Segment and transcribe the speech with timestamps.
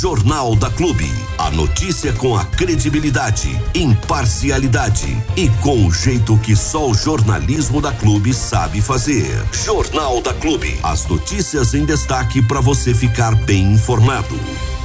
[0.00, 1.04] Jornal da Clube.
[1.36, 7.92] A notícia com a credibilidade, imparcialidade e com o jeito que só o jornalismo da
[7.92, 9.26] Clube sabe fazer.
[9.52, 10.78] Jornal da Clube.
[10.82, 14.34] As notícias em destaque para você ficar bem informado.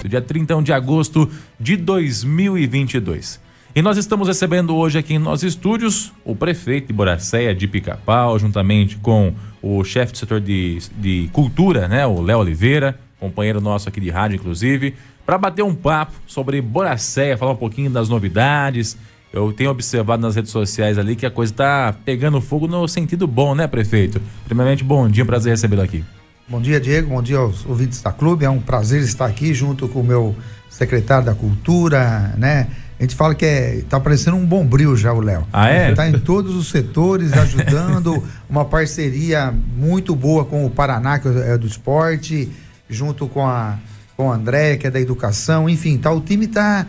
[0.06, 3.40] Dia 31 de agosto de 2022.
[3.74, 8.38] E nós estamos recebendo hoje aqui em nossos estúdios o prefeito de Boracéia de Pica-Pau,
[8.38, 13.89] juntamente com o chefe do setor de, de cultura, né, o Léo Oliveira, companheiro nosso
[13.89, 18.97] aqui de rádio, inclusive, para bater um papo sobre Boracéia, falar um pouquinho das novidades.
[19.33, 23.27] Eu tenho observado nas redes sociais ali que a coisa está pegando fogo no sentido
[23.27, 24.21] bom, né, prefeito?
[24.45, 26.03] Primeiramente, bom dia, prazer recebê-lo aqui.
[26.47, 27.09] Bom dia, Diego.
[27.09, 28.45] Bom dia aos ouvintes da clube.
[28.45, 30.35] É um prazer estar aqui junto com o meu
[30.69, 32.67] secretário da Cultura, né?
[32.97, 35.45] A gente fala que é, tá parecendo um bombril já o Léo.
[35.52, 35.94] Ah, é?
[35.94, 41.57] Tá em todos os setores ajudando, uma parceria muito boa com o Paraná, que é
[41.57, 42.49] do esporte,
[42.89, 43.77] junto com a
[44.16, 46.88] com o André, que é da educação, enfim, tá, o time tá.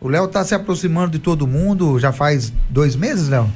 [0.00, 3.50] O Léo tá se aproximando de todo mundo, já faz dois meses, Léo?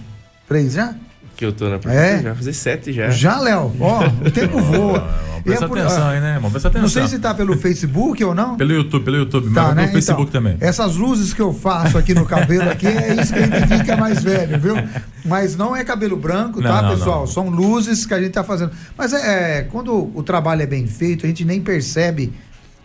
[0.48, 0.96] Três já?
[1.42, 2.22] Que eu tô na É?
[2.22, 3.10] já fazer sete já.
[3.10, 3.72] Já, Léo?
[3.80, 5.00] Ó, o tempo voa.
[5.42, 6.48] Presta E é por- atenção aí, né, irmão?
[6.52, 6.82] Presta atenção.
[6.82, 8.56] Não sei se tá pelo Facebook ou não.
[8.56, 9.82] Pelo YouTube, pelo YouTube, Tá, mas né?
[9.82, 10.56] pelo Facebook Então, também.
[10.60, 13.96] Essas luzes que eu faço aqui no cabelo aqui, é isso que a gente fica
[13.96, 14.76] mais velho, viu?
[15.24, 17.20] Mas não é cabelo branco, Não, tá, não, pessoal?
[17.22, 17.26] não.
[17.26, 18.70] São luzes que a gente tá fazendo.
[18.96, 22.32] Mas é, é, quando o trabalho é bem feito, a gente nem percebe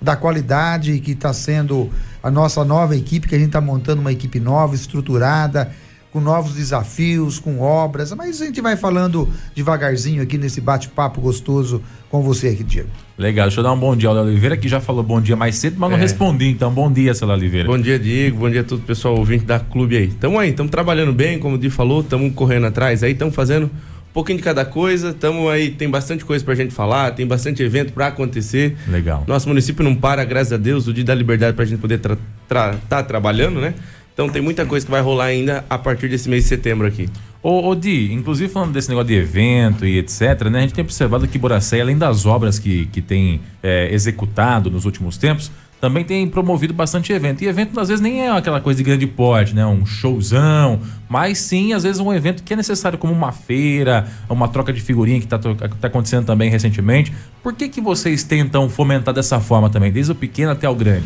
[0.02, 1.92] da qualidade que está sendo
[2.24, 5.72] a nossa nova equipe, que a gente está montando uma equipe nova, estruturada,
[6.12, 8.14] com novos desafios, com obras.
[8.14, 12.90] Mas a gente vai falando devagarzinho aqui nesse bate-papo gostoso com você aqui, Diego.
[13.18, 15.36] Legal, deixa eu dar um bom dia ao Léo Oliveira, que já falou bom dia
[15.36, 16.02] mais cedo, mas não É.
[16.02, 17.68] respondi, então bom dia, seu Léo Oliveira.
[17.68, 18.38] Bom dia, Diego.
[18.38, 20.08] Bom dia a todo o pessoal ouvinte da clube aí.
[20.10, 23.66] Tamo aí, tamo trabalhando bem, como o Di falou, tamo correndo atrás aí, tamo fazendo
[23.66, 27.62] um pouquinho de cada coisa, tamo aí, tem bastante coisa pra gente falar, tem bastante
[27.64, 28.76] evento pra acontecer.
[28.88, 29.24] Legal.
[29.28, 32.18] Nosso município não para, graças a Deus, o dia da liberdade pra gente poder tra
[32.48, 33.74] tra tá trabalhando, né?
[34.18, 37.08] Então tem muita coisa que vai rolar ainda a partir desse mês de setembro aqui.
[37.44, 40.58] Ô, ô Di, inclusive falando desse negócio de evento e etc, né?
[40.58, 44.86] A gente tem observado que Boracéia, além das obras que, que tem é, executado nos
[44.86, 47.44] últimos tempos, também tem promovido bastante evento.
[47.44, 49.64] E evento, às vezes, nem é aquela coisa de grande porte, né?
[49.68, 54.48] Um showzão, mas sim, às vezes, um evento que é necessário, como uma feira, uma
[54.48, 57.14] troca de figurinha que está tá acontecendo também recentemente.
[57.44, 61.06] Por que, que vocês tentam fomentar dessa forma também, desde o pequeno até o grande?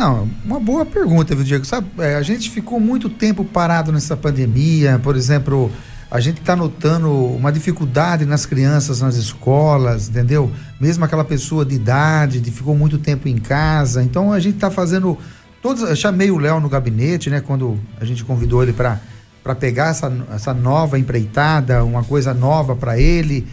[0.00, 1.66] Não, uma boa pergunta, viu, Diego?
[1.66, 5.70] Sabe, é, a gente ficou muito tempo parado nessa pandemia, por exemplo,
[6.10, 10.50] a gente está notando uma dificuldade nas crianças nas escolas, entendeu?
[10.80, 14.02] Mesmo aquela pessoa de idade, que ficou muito tempo em casa.
[14.02, 15.18] Então a gente está fazendo
[15.60, 15.82] todos.
[15.82, 17.42] Eu chamei o Léo no gabinete, né?
[17.42, 18.98] Quando a gente convidou ele para
[19.42, 23.46] para pegar essa, essa nova empreitada, uma coisa nova para ele.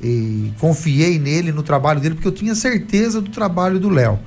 [0.00, 4.18] E confiei nele, no trabalho dele, porque eu tinha certeza do trabalho do Léo.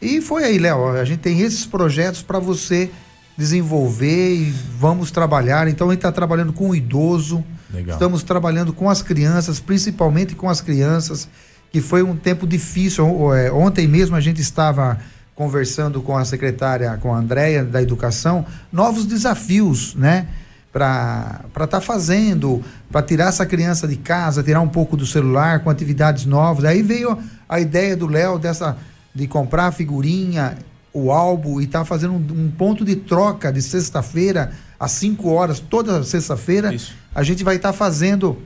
[0.00, 0.88] E foi aí, Léo.
[0.88, 2.90] A gente tem esses projetos para você
[3.36, 5.68] desenvolver e vamos trabalhar.
[5.68, 7.94] Então a gente está trabalhando com o idoso, Legal.
[7.94, 11.28] estamos trabalhando com as crianças, principalmente com as crianças,
[11.70, 13.34] que foi um tempo difícil.
[13.34, 14.98] É, Ontem mesmo a gente estava
[15.34, 20.28] conversando com a secretária, com a Andréia da Educação, novos desafios, né?
[20.72, 25.60] Para estar tá fazendo, para tirar essa criança de casa, tirar um pouco do celular
[25.60, 26.64] com atividades novas.
[26.64, 27.18] Aí veio
[27.48, 28.76] a ideia do Léo dessa
[29.16, 30.58] de comprar a figurinha,
[30.92, 35.58] o álbum e tá fazendo um, um ponto de troca de sexta-feira às 5 horas,
[35.58, 36.76] toda sexta-feira.
[37.14, 38.36] A gente vai estar fazendo,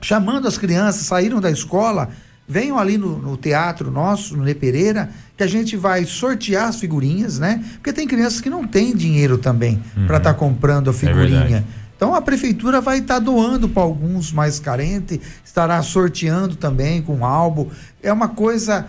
[0.00, 2.08] chamando as crianças, saíram da escola,
[2.46, 6.76] venham ali no, no teatro nosso, no Ney Pereira, que a gente vai sortear as
[6.76, 7.64] figurinhas, né?
[7.74, 11.40] Porque tem crianças que não têm dinheiro também para estar comprando a figurinha.
[11.40, 11.64] verdade.
[11.96, 17.68] então a prefeitura vai estar doando para alguns mais carentes, estará sorteando também com álbum.
[18.00, 18.86] É uma coisa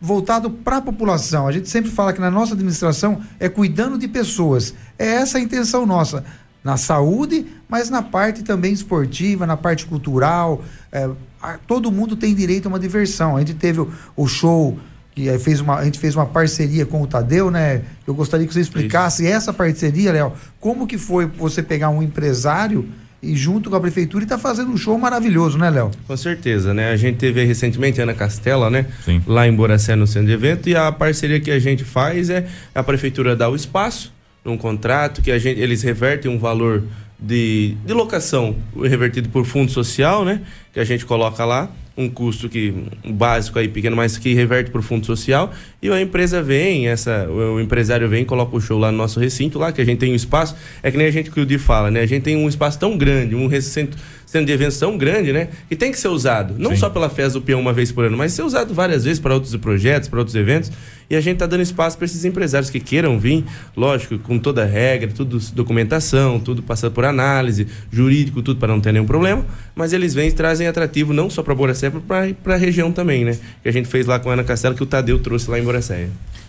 [0.00, 1.46] voltado para a população.
[1.48, 4.74] A gente sempre fala que na nossa administração é cuidando de pessoas.
[4.98, 6.24] É essa a intenção nossa.
[6.62, 10.62] Na saúde, mas na parte também esportiva, na parte cultural.
[10.92, 11.08] é,
[11.40, 13.36] a- todo mundo tem direito a uma diversão.
[13.36, 14.76] A gente teve o, o show
[15.14, 17.82] que eh, fez uma, a gente fez uma parceria com o Tadeu, né?
[18.06, 20.32] Eu gostaria que você explicasse essa parceria, Léo.
[20.60, 22.88] Como que foi você pegar um empresário
[23.22, 25.90] e junto com a prefeitura e tá fazendo um show maravilhoso, né, Léo?
[26.06, 26.90] Com certeza, né?
[26.90, 28.86] A gente teve recentemente a Ana Castela, né?
[29.04, 29.22] Sim.
[29.26, 32.46] Lá em Boracé, no centro de evento, e a parceria que a gente faz é
[32.74, 34.12] a prefeitura dá o espaço
[34.44, 36.84] num contrato que a gente, eles revertem um valor
[37.18, 40.40] de, de locação revertido por fundo social, né?
[40.72, 42.72] Que a gente coloca lá um custo que
[43.04, 46.86] um básico aí pequeno, mas que reverte para o fundo social e a empresa vem,
[46.86, 49.98] essa, o empresário vem, coloca o show lá no nosso recinto lá, que a gente
[49.98, 52.00] tem um espaço, é que nem a gente que o Di fala, né?
[52.00, 53.96] A gente tem um espaço tão grande, um recinto
[54.28, 55.48] centro de eventos tão grande, né?
[55.68, 56.76] Que tem que ser usado, não Sim.
[56.76, 59.32] só pela festa do peão uma vez por ano, mas ser usado várias vezes para
[59.32, 60.70] outros projetos, para outros eventos.
[61.08, 63.42] E a gente está dando espaço para esses empresários que queiram vir,
[63.74, 68.80] lógico, com toda a regra, tudo documentação, tudo passando por análise, jurídico, tudo para não
[68.80, 69.46] ter nenhum problema.
[69.74, 73.24] Mas eles vêm e trazem atrativo não só para Boracé, mas para a região também,
[73.24, 73.36] né?
[73.62, 75.62] Que a gente fez lá com a Ana Castelo, que o Tadeu trouxe lá em
[75.62, 76.08] Boracé.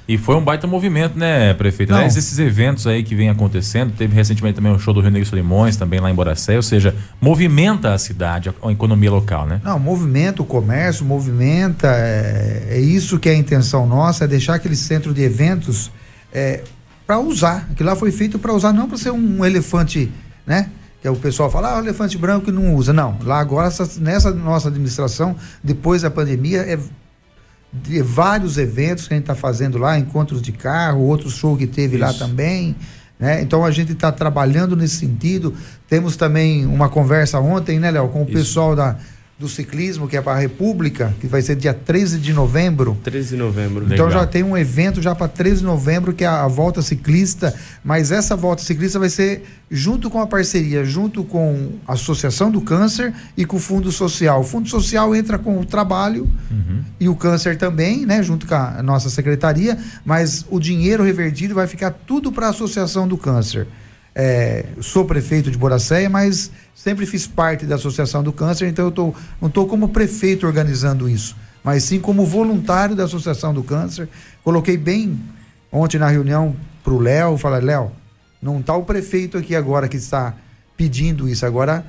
[0.09, 1.93] E foi um baita movimento, né, prefeito?
[1.93, 5.29] Aliás, esses eventos aí que vem acontecendo, teve recentemente também o show do Rio Negro
[5.29, 9.61] Solimões, também lá em Boracé, ou seja, movimenta a cidade, a economia local, né?
[9.63, 14.55] Não, movimenta o comércio, movimenta, é, é isso que é a intenção nossa, é deixar
[14.55, 15.91] aquele centro de eventos
[16.33, 16.63] é,
[17.05, 17.67] para usar.
[17.71, 20.11] Aquilo lá foi feito para usar, não para ser um elefante,
[20.43, 20.71] né?
[21.01, 22.91] Que é o pessoal fala, ah, o elefante branco não usa.
[22.91, 23.69] Não, lá agora,
[23.99, 26.77] nessa nossa administração, depois da pandemia, é
[27.71, 31.67] de vários eventos que a gente está fazendo lá, encontros de carro, outro show que
[31.67, 32.05] teve Isso.
[32.05, 32.75] lá também.
[33.19, 33.41] Né?
[33.41, 35.53] Então a gente está trabalhando nesse sentido.
[35.87, 38.33] Temos também uma conversa ontem, né, Léo, com o Isso.
[38.33, 38.97] pessoal da
[39.39, 42.97] do ciclismo, que é para a República, que vai ser dia 13 de novembro.
[43.05, 43.85] 13 de novembro.
[43.85, 44.21] Então Legal.
[44.21, 48.11] já tem um evento já para 13 de novembro, que é a, volta ciclista, mas
[48.11, 53.13] essa volta ciclista vai ser junto com a parceria, junto com a Associação do Câncer
[53.37, 54.41] e com o Fundo Social.
[54.41, 56.83] O Fundo Social entra com o trabalho uhum.
[56.99, 61.65] e o câncer também, né, junto com a nossa secretaria, mas o dinheiro revertido vai
[61.65, 63.67] ficar tudo para a Associação do Câncer.
[64.21, 68.91] É, sou prefeito de Boracéia, mas sempre fiz parte da Associação do Câncer, então eu
[68.91, 74.09] tô, não estou como prefeito organizando isso, mas sim como voluntário da Associação do Câncer.
[74.43, 75.17] Coloquei bem
[75.71, 77.93] ontem na reunião para o Léo, falei, Léo,
[78.41, 80.35] não está o prefeito aqui agora que está
[80.75, 81.85] pedindo isso, agora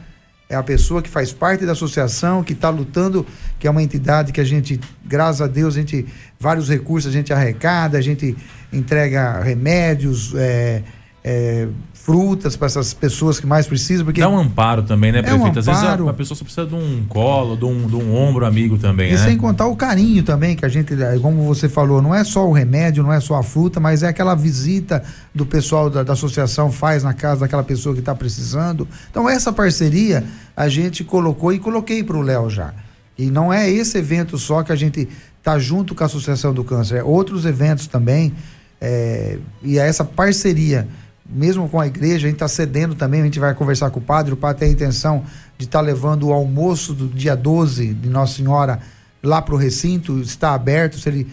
[0.48, 3.26] é a pessoa que faz parte da associação, que está lutando,
[3.58, 6.06] que é uma entidade que a gente, graças a Deus, a gente,
[6.38, 8.36] vários recursos a gente arrecada, a gente
[8.72, 10.84] entrega remédios, é,
[11.22, 14.04] é, frutas para essas pessoas que mais precisam.
[14.04, 15.42] Porque Dá um amparo também, né, prefeito?
[15.42, 17.94] É um Às vezes a, a, pessoa só precisa de um colo, de um, de
[17.94, 19.10] um ombro amigo também.
[19.10, 19.18] E né?
[19.18, 22.52] sem contar o carinho também, que a gente, como você falou, não é só o
[22.52, 25.02] remédio, não é só a fruta, mas é aquela visita
[25.34, 28.88] do pessoal da, da associação faz na casa daquela pessoa que está precisando.
[29.10, 30.24] Então, essa parceria
[30.56, 32.72] a gente colocou e coloquei para o Léo já.
[33.18, 35.06] E não é esse evento só que a gente
[35.38, 38.32] está junto com a Associação do Câncer, é outros eventos também.
[38.80, 40.88] É, e é essa parceria
[41.30, 44.02] mesmo com a igreja, a gente está cedendo também, a gente vai conversar com o
[44.02, 45.24] padre, o padre tem a intenção
[45.56, 48.80] de estar tá levando o almoço do dia 12 de Nossa Senhora
[49.22, 51.30] lá para o recinto, está aberto, se ele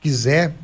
[0.00, 0.54] quiser,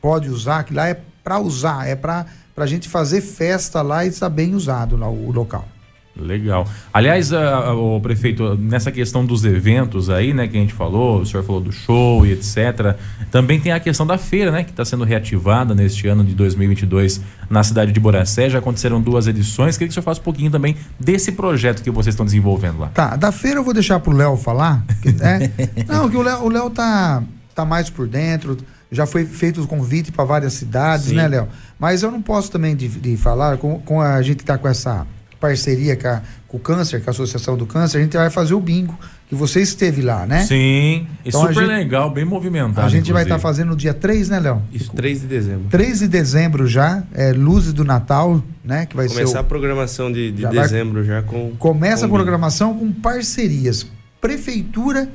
[0.00, 2.26] pode usar, que lá é para usar, é para
[2.56, 5.68] a gente fazer festa lá e estar bem usado lá, o local.
[6.16, 6.66] Legal.
[6.92, 11.42] Aliás, o prefeito, nessa questão dos eventos aí, né, que a gente falou, o senhor
[11.42, 12.96] falou do show e etc.
[13.32, 17.20] Também tem a questão da feira, né, que está sendo reativada neste ano de 2022
[17.50, 18.48] na cidade de Boracé.
[18.48, 19.76] Já aconteceram duas edições.
[19.76, 22.88] Queria que o senhor faça um pouquinho também desse projeto que vocês estão desenvolvendo lá.
[22.88, 24.84] Tá, da feira eu vou deixar para o Léo falar.
[25.20, 25.50] É,
[25.88, 27.24] não, que o Léo, o Léo tá,
[27.54, 28.56] tá mais por dentro.
[28.88, 31.16] Já foi feito o convite para várias cidades, Sim.
[31.16, 31.48] né, Léo?
[31.76, 34.68] Mas eu não posso também de, de falar com, com a gente que está com
[34.68, 35.04] essa
[35.44, 38.54] parceria com, a, com, o Câncer, com a Associação do Câncer, a gente vai fazer
[38.54, 38.98] o bingo,
[39.28, 40.42] que você esteve lá, né?
[40.44, 42.80] Sim, então, super gente, legal, bem movimentado.
[42.80, 43.12] A gente inclusive.
[43.12, 44.62] vai estar tá fazendo no dia 3, né, Léo?
[44.72, 45.68] Isso, 3 de dezembro.
[45.68, 48.86] 3 de dezembro já, é Luzes do Natal, né?
[48.86, 51.52] Que vai Começar ser o, a programação de, de já dezembro vai, já com.
[51.58, 53.86] Começa com a programação com parcerias.
[54.20, 55.08] Prefeitura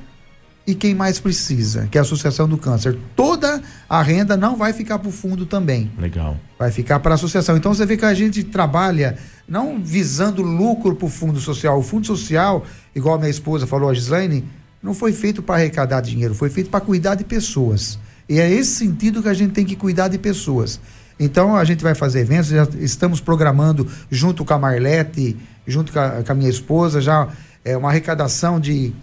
[0.70, 2.96] e quem mais precisa, que é a Associação do Câncer.
[3.16, 5.92] Toda a renda não vai ficar para o fundo também.
[5.98, 6.38] Legal.
[6.60, 7.58] Vai ficar para a associação.
[7.58, 11.80] Então você vê que a gente trabalha não visando lucro para o fundo social.
[11.80, 14.46] O fundo social, igual a minha esposa falou, a Gislaine,
[14.82, 17.98] não foi feito para arrecadar dinheiro, foi feito para cuidar de pessoas.
[18.30, 20.80] E é esse sentido que a gente tem que cuidar de pessoas.
[21.20, 25.36] Então a gente vai fazer eventos, já estamos programando junto com a Marlete,
[25.66, 27.28] junto com a, com a minha esposa, já
[27.66, 28.94] é uma arrecadação de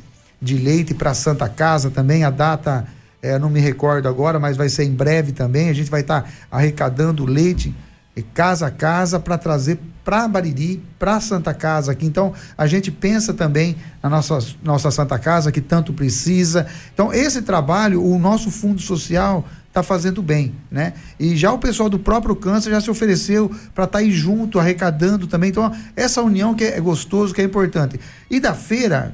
[0.40, 2.24] de leite para Santa Casa também.
[2.24, 2.86] A data,
[3.22, 5.68] é, não me recordo agora, mas vai ser em breve também.
[5.68, 7.74] A gente vai estar tá arrecadando leite
[8.22, 12.06] casa a casa para trazer para Bariri, para Santa Casa aqui.
[12.06, 16.66] Então, a gente pensa também na nossa, nossa Santa Casa, que tanto precisa.
[16.94, 20.94] Então, esse trabalho, o nosso Fundo Social está fazendo bem, né?
[21.18, 24.60] E já o pessoal do próprio câncer já se ofereceu para estar tá aí junto,
[24.60, 25.50] arrecadando também.
[25.50, 27.98] Então, essa união que é gostoso, que é importante.
[28.30, 29.12] E da feira,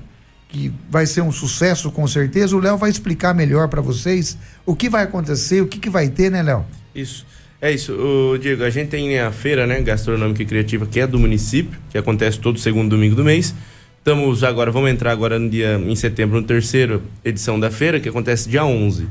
[0.52, 2.54] que vai ser um sucesso com certeza.
[2.54, 6.10] O Léo vai explicar melhor para vocês o que vai acontecer, o que, que vai
[6.10, 6.66] ter, né, Léo?
[6.94, 7.24] Isso.
[7.60, 11.06] É isso, o Diego, a gente tem a feira, né, gastronômica e criativa, que é
[11.06, 13.54] do município, que acontece todo segundo domingo do mês.
[13.98, 18.08] Estamos agora, vamos entrar agora no dia em setembro, no terceiro edição da feira, que
[18.08, 19.06] acontece dia 11.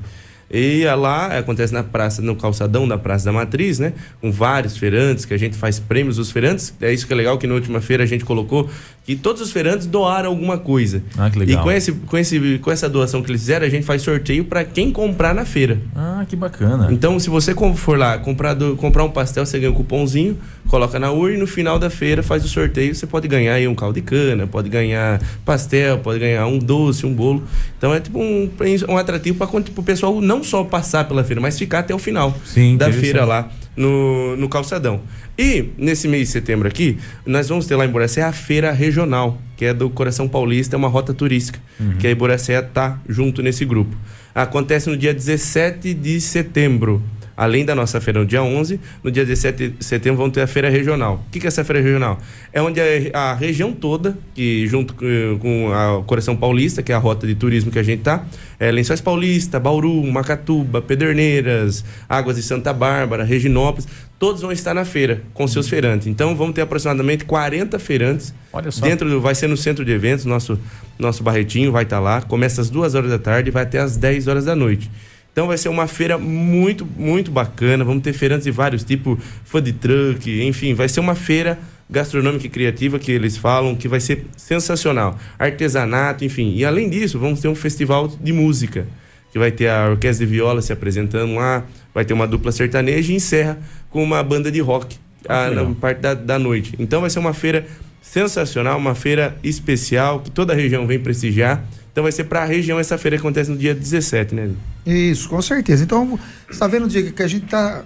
[0.53, 3.93] E lá acontece na praça, no calçadão da Praça da Matriz, né?
[4.19, 6.73] Com vários feirantes, que a gente faz prêmios dos feirantes.
[6.81, 8.69] É isso que é legal, que na última feira a gente colocou
[9.05, 11.03] que todos os feirantes doaram alguma coisa.
[11.17, 11.61] Ah, que legal.
[11.61, 14.45] E com, esse, com, esse, com essa doação que eles fizeram, a gente faz sorteio
[14.45, 15.79] para quem comprar na feira.
[15.95, 16.87] Ah, que bacana.
[16.91, 20.99] Então, se você for lá comprar, do, comprar um pastel, você ganha um cupomzinho, coloca
[20.99, 22.93] na urna e no final da feira faz o sorteio.
[22.93, 27.05] Você pode ganhar aí um caldo de cana, pode ganhar pastel, pode ganhar um doce,
[27.05, 27.43] um bolo.
[27.77, 28.49] Então é tipo um,
[28.87, 32.37] um atrativo para o pessoal não só passar pela feira, mas ficar até o final
[32.45, 35.01] Sim, da feira lá no, no calçadão.
[35.37, 39.41] E nesse mês de setembro aqui, nós vamos ter lá em Boracé a feira regional,
[39.57, 41.97] que é do Coração Paulista, é uma rota turística, uhum.
[41.97, 43.95] que a Boracé tá junto nesse grupo.
[44.33, 47.01] Acontece no dia 17 de setembro.
[47.35, 50.47] Além da nossa feira no dia 11, no dia 17 de setembro vamos ter a
[50.47, 51.23] feira regional.
[51.27, 52.19] O que, que é essa feira regional?
[52.51, 52.85] É onde a,
[53.31, 57.71] a região toda, que junto com a Coração Paulista, que é a rota de turismo
[57.71, 58.25] que a gente tá,
[58.59, 63.87] é Lençóis Paulista, Bauru, Macatuba, Pederneiras, Águas de Santa Bárbara, Reginópolis,
[64.19, 66.05] todos vão estar na feira com seus feirantes.
[66.05, 68.33] Então vamos ter aproximadamente 40 feirantes.
[68.53, 68.85] Olha só.
[68.85, 70.59] Dentro do, vai ser no centro de eventos, nosso
[70.99, 73.79] nosso Barretinho vai estar tá lá, começa às duas horas da tarde e vai até
[73.79, 74.89] às 10 horas da noite.
[75.31, 77.83] Então vai ser uma feira muito, muito bacana.
[77.83, 81.57] Vamos ter feirantes de vários tipos, food truck, enfim, vai ser uma feira
[81.89, 85.17] gastronômica e criativa que eles falam que vai ser sensacional.
[85.37, 86.53] Artesanato, enfim.
[86.55, 88.87] E além disso, vamos ter um festival de música,
[89.31, 93.11] que vai ter a orquestra de viola se apresentando lá, vai ter uma dupla sertaneja
[93.11, 93.59] e encerra
[93.89, 94.97] com uma banda de rock
[95.27, 96.75] ah, na parte da, da noite.
[96.79, 97.65] Então vai ser uma feira
[98.01, 101.63] sensacional, uma feira especial que toda a região vem prestigiar.
[101.91, 104.51] Então vai ser para a região essa feira que acontece no dia 17, né?
[104.85, 105.83] Isso, com certeza.
[105.83, 106.17] Então,
[106.47, 107.83] você está vendo, Diego, que a gente está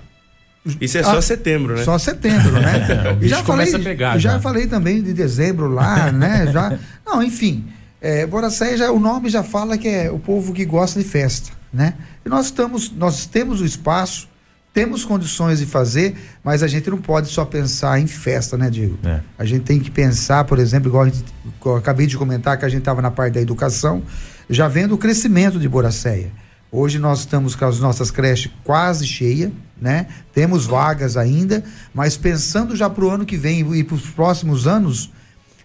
[0.82, 1.84] isso é só ah, setembro, né?
[1.84, 2.88] Só setembro, né?
[3.22, 6.52] já falei, pegar, já, já falei também de dezembro lá, né?
[6.52, 7.68] Já, não, enfim,
[8.02, 11.52] é, Boracé já o nome já fala que é o povo que gosta de festa,
[11.72, 11.94] né?
[12.26, 14.28] E nós estamos, nós temos o espaço,
[14.76, 19.00] temos condições de fazer, mas a gente não pode só pensar em festa, né, Diego?
[19.06, 19.22] É.
[19.40, 21.24] A gente tem que pensar, por exemplo, igual, gente,
[21.62, 24.04] igual acabei de comentar que a gente estava na parte da educação,
[24.50, 26.30] já vendo o crescimento de Boracéia.
[26.70, 30.08] Hoje nós estamos com as nossas creches quase cheias, né?
[30.34, 31.64] Temos vagas ainda,
[31.94, 35.10] mas pensando já para o ano que vem e para os próximos anos,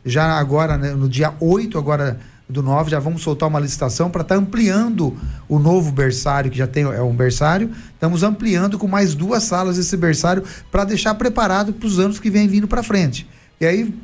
[0.05, 4.23] já agora, né, no dia 8 agora do 9, já vamos soltar uma licitação para
[4.23, 5.17] estar tá ampliando
[5.49, 9.79] o novo berçário, que já tem é um berçário, estamos ampliando com mais duas salas
[9.79, 13.29] esse berçário para deixar preparado para os anos que vem vindo para frente.
[13.61, 13.95] E aí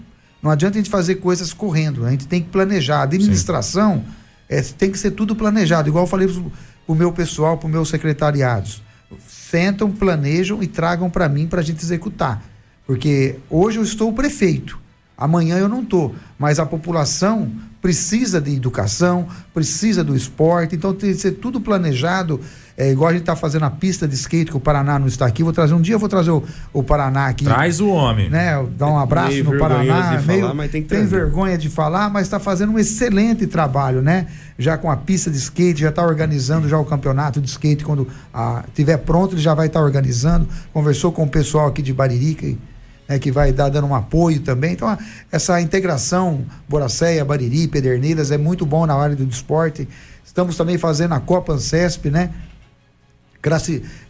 [0.42, 3.00] não adianta a gente fazer coisas correndo, a gente tem que planejar.
[3.00, 4.04] A administração
[4.48, 6.42] é, tem que ser tudo planejado, igual eu falei para
[6.86, 8.82] o meu pessoal, para os meus secretariados.
[9.28, 12.42] Sentam, planejam e tragam para mim para a gente executar.
[12.86, 14.78] Porque hoje eu estou o prefeito,
[15.16, 21.12] amanhã eu não estou, mas a população precisa de educação, precisa do esporte, então tem
[21.12, 22.40] que ser tudo planejado.
[22.76, 25.24] É, igual a gente está fazendo a pista de skate, que o Paraná não está
[25.24, 25.42] aqui.
[25.42, 26.42] Vou trazer um dia, eu vou trazer o,
[26.74, 27.44] o Paraná aqui.
[27.44, 28.28] Traz o homem.
[28.28, 28.52] Né?
[28.76, 30.16] Dar um abraço meio no Paraná.
[30.16, 33.46] De meio, falar, mas tem, que tem vergonha de falar, mas está fazendo um excelente
[33.46, 34.26] trabalho, né?
[34.58, 37.84] Já com a pista de skate, já está organizando já o campeonato de skate.
[37.84, 40.46] Quando a, tiver pronto, ele já vai estar tá organizando.
[40.72, 42.44] Conversou com o pessoal aqui de Baririca.
[42.44, 42.58] E,
[43.08, 44.72] né, que vai dar dando um apoio também.
[44.72, 44.96] Então,
[45.30, 49.88] essa integração Boracéia, Bariri, Pederneiras é muito bom na área do esporte.
[50.24, 52.30] Estamos também fazendo a Copa Ancesp, né?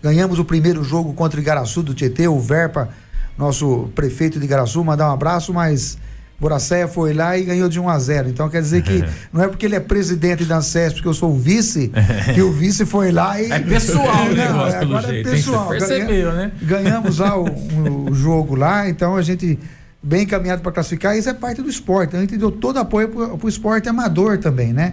[0.02, 1.42] Ganhamos o primeiro jogo contra o
[1.82, 2.88] do Tietê, o Verpa,
[3.36, 5.98] nosso prefeito de Igaraçu, mandar um abraço, mas
[6.38, 8.28] Boracéia foi lá e ganhou de 1 a 0.
[8.28, 9.02] Então quer dizer que
[9.32, 11.90] não é porque ele é presidente da ANSESP que eu sou o vice,
[12.34, 13.50] que o vice foi lá e.
[13.50, 14.46] É pessoal, né?
[14.80, 15.68] Agora é pessoal.
[15.68, 16.52] Percebeu, né?
[16.62, 19.58] Ganhamos lá o, o, jogo lá, então a gente
[20.02, 21.16] bem encaminhado para classificar.
[21.16, 22.08] Isso é parte do esporte.
[22.08, 24.92] Então a gente deu todo apoio para o esporte amador também, né?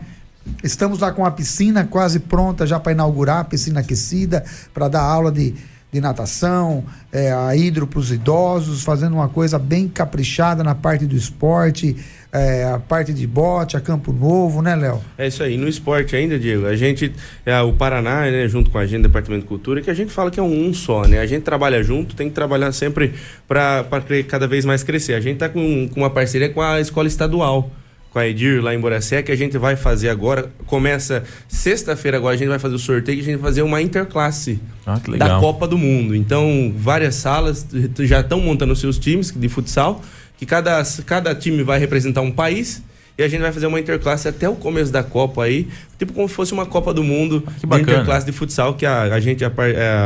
[0.63, 5.31] Estamos lá com a piscina quase pronta já para inaugurar, piscina aquecida, para dar aula
[5.31, 5.55] de
[5.93, 11.05] de natação, é, a hidro para os idosos, fazendo uma coisa bem caprichada na parte
[11.05, 11.95] do esporte,
[12.31, 14.99] é, a parte de bote, a Campo Novo, né, Léo?
[15.15, 15.55] É isso aí.
[15.55, 17.13] No esporte ainda, Diego, a gente,
[17.45, 20.31] é, o Paraná, né, junto com a gente, Departamento de Cultura, que a gente fala
[20.31, 21.19] que é um, um só, né?
[21.19, 23.13] A gente trabalha junto, tem que trabalhar sempre
[23.47, 23.85] para
[24.27, 25.13] cada vez mais crescer.
[25.13, 27.69] A gente está com, com uma parceria com a escola estadual
[28.13, 30.51] com a Edir lá em Boracé, que a gente vai fazer agora.
[30.67, 33.81] Começa sexta-feira agora, a gente vai fazer o sorteio e a gente vai fazer uma
[33.81, 36.15] interclasse ah, da Copa do Mundo.
[36.15, 37.65] Então, várias salas
[38.01, 39.99] já estão montando seus times de futsal,
[40.37, 42.83] que cada, cada time vai representar um país.
[43.15, 45.67] E a gente vai fazer uma interclasse até o começo da Copa aí,
[45.99, 47.91] tipo como se fosse uma Copa do Mundo, que bacana.
[47.91, 49.51] interclasse de futsal, que a, a gente, a,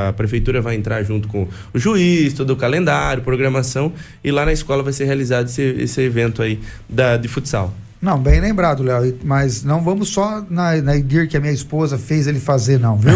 [0.09, 4.51] a, prefeitura vai entrar junto com o juiz, todo o calendário, programação, e lá na
[4.51, 6.59] escola vai ser realizado esse, esse evento aí
[6.89, 7.73] da, de futsal.
[8.01, 9.17] Não, bem lembrado, Léo.
[9.23, 12.97] Mas não vamos só na, na IDIR que a minha esposa fez ele fazer, não,
[12.97, 13.13] viu?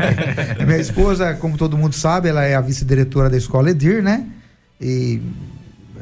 [0.66, 4.26] minha esposa, como todo mundo sabe, ela é a vice-diretora da escola EDIR, né?
[4.80, 5.20] E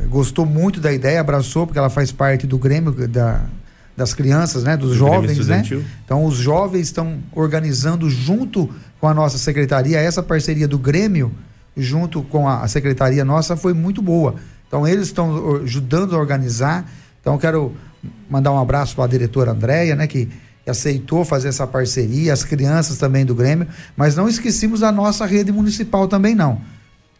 [0.08, 3.42] gostou muito da ideia, abraçou, porque ela faz parte do Grêmio da,
[3.96, 4.76] das crianças, né?
[4.76, 5.62] Dos do jovens, né?
[6.04, 11.32] Então os jovens estão organizando junto com a nossa secretaria, essa parceria do Grêmio,
[11.76, 14.36] junto com a, a secretaria nossa, foi muito boa.
[14.68, 16.88] Então eles estão ajudando a organizar.
[17.20, 17.74] Então quero
[18.28, 20.28] mandar um abraço para a diretora Andréia, né, que,
[20.64, 23.66] aceitou fazer essa parceria, as crianças também do Grêmio,
[23.96, 26.60] mas não esquecemos da nossa rede municipal também não.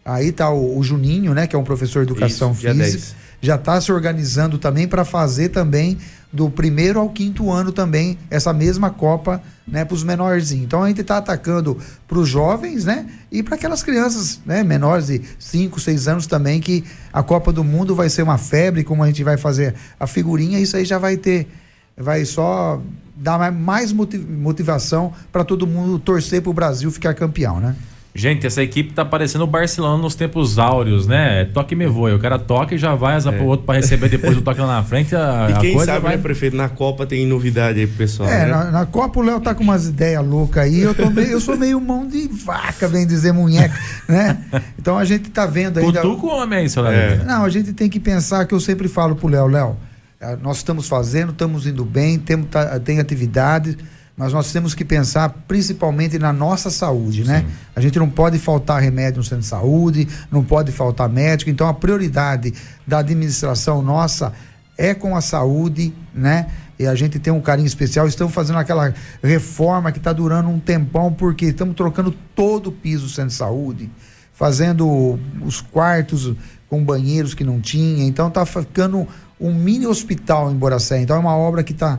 [0.05, 3.57] Aí está o, o, Juninho, né, que é um professor de educação Isso, física, já
[3.57, 5.99] está se organizando também para fazer também
[6.33, 10.65] do primeiro ao quinto ano também essa mesma Copa né, para os menorzinhos.
[10.65, 15.09] Então a gente está atacando para os jovens né, e para aquelas crianças né, menores
[15.09, 19.03] de 5, 6 anos também, que a Copa do Mundo vai ser uma febre, como
[19.03, 21.49] a gente vai fazer a figurinha, isso aí já vai ter,
[21.97, 22.81] vai só
[23.17, 27.77] dar mais motivação para todo mundo torcer para o Brasil ficar campeão, né?
[28.15, 31.47] Gente, essa equipe tá parecendo o Barcelona nos tempos áureos, né?
[31.47, 32.13] Toque me voe.
[32.13, 33.33] O cara toca e já vai asa é.
[33.33, 35.17] pro outro para receber depois o toque lá na frente.
[35.17, 36.17] A, e quem sabe, vai...
[36.17, 38.29] né, prefeito, na Copa tem novidade aí pro pessoal.
[38.29, 38.47] É, né?
[38.47, 40.83] na, na, Copa o Léo tá com umas ideias loucas aí.
[40.83, 43.75] Eu, tô meio, eu sou meio mão de vaca, bem dizer munheca,
[44.07, 44.39] né?
[44.79, 45.85] Então a gente tá vendo aí.
[45.87, 47.25] Cutuca o homem aí, seu é.
[47.25, 49.77] Não, a gente tem que pensar que eu sempre falo pro Léo, Léo,
[50.21, 53.77] eh, nós estamos fazendo, estamos indo bem, temos, tá, tem atividades
[54.17, 57.41] mas nós temos que pensar principalmente na nossa saúde, né?
[57.41, 57.55] Sim.
[57.75, 61.67] A gente não pode faltar remédio no centro de saúde, não pode faltar médico, então
[61.67, 62.53] a prioridade
[62.87, 64.33] da administração nossa
[64.77, 66.47] é com a saúde, né?
[66.79, 68.07] E a gente tem um carinho especial.
[68.07, 68.93] Estamos fazendo aquela
[69.23, 73.35] reforma que está durando um tempão, porque estamos trocando todo o piso do centro de
[73.35, 73.91] saúde,
[74.33, 76.35] fazendo os quartos
[76.69, 78.05] com banheiros que não tinha.
[78.05, 79.07] Então está ficando
[79.41, 81.01] um mini hospital em Boracé.
[81.01, 81.99] Então é uma obra que está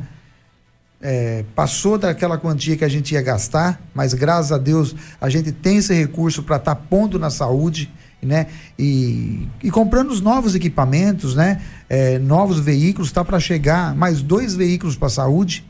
[1.03, 5.51] é, passou daquela quantia que a gente ia gastar, mas graças a Deus a gente
[5.51, 7.91] tem esse recurso para estar tá pondo na saúde,
[8.21, 8.47] né?
[8.79, 11.61] E, e comprando os novos equipamentos, né?
[11.89, 15.65] É, novos veículos, está para chegar mais dois veículos para a saúde,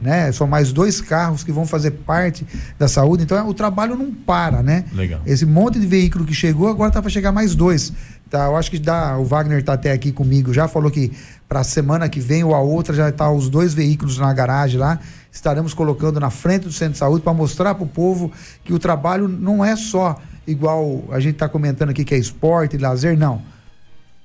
[0.00, 0.32] né?
[0.32, 2.46] São mais dois carros que vão fazer parte
[2.78, 3.24] da saúde.
[3.24, 4.86] Então o trabalho não para, né?
[4.94, 5.20] Legal.
[5.26, 7.92] Esse monte de veículo que chegou, agora tá para chegar mais dois.
[8.30, 11.12] Tá, eu acho que dá, o Wagner está até aqui comigo, já falou que
[11.48, 14.78] para a semana que vem ou a outra já está os dois veículos na garagem
[14.78, 14.98] lá.
[15.32, 18.30] Estaremos colocando na frente do centro de saúde para mostrar para o povo
[18.64, 22.78] que o trabalho não é só igual a gente está comentando aqui que é esporte,
[22.78, 23.42] lazer, não.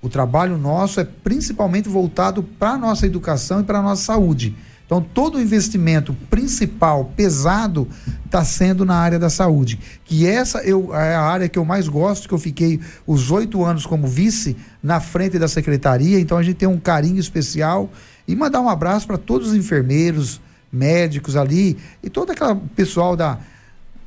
[0.02, 4.56] O trabalho nosso é principalmente voltado para a nossa educação e para a nossa saúde.
[4.86, 7.88] Então, todo o investimento principal, pesado,
[8.26, 9.80] está sendo na área da saúde.
[10.04, 13.63] Que essa eu, é a área que eu mais gosto, que eu fiquei os oito
[13.63, 16.19] anos como vice na frente da secretaria.
[16.19, 17.89] Então, a gente tem um carinho especial.
[18.28, 20.39] E mandar um abraço para todos os enfermeiros,
[20.74, 23.38] médicos ali e todo aquele pessoal da,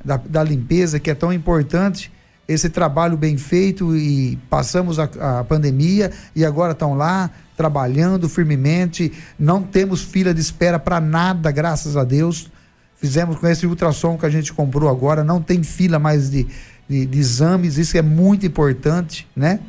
[0.03, 2.11] da, da limpeza que é tão importante
[2.45, 9.11] esse trabalho bem feito e passamos a, a pandemia e agora estão lá trabalhando firmemente,
[9.37, 12.49] não temos fila de espera para nada, graças a Deus.
[12.95, 16.47] Fizemos com esse ultrassom que a gente comprou agora, não tem fila mais de,
[16.87, 19.59] de, de exames, isso é muito importante, né?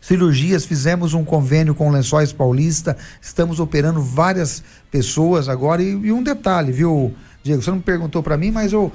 [0.00, 5.80] cirurgias, fizemos um convênio com o Lençóis Paulista, estamos operando várias pessoas agora.
[5.80, 7.62] E, e um detalhe, viu, Diego?
[7.62, 8.90] Você não perguntou para mim, mas eu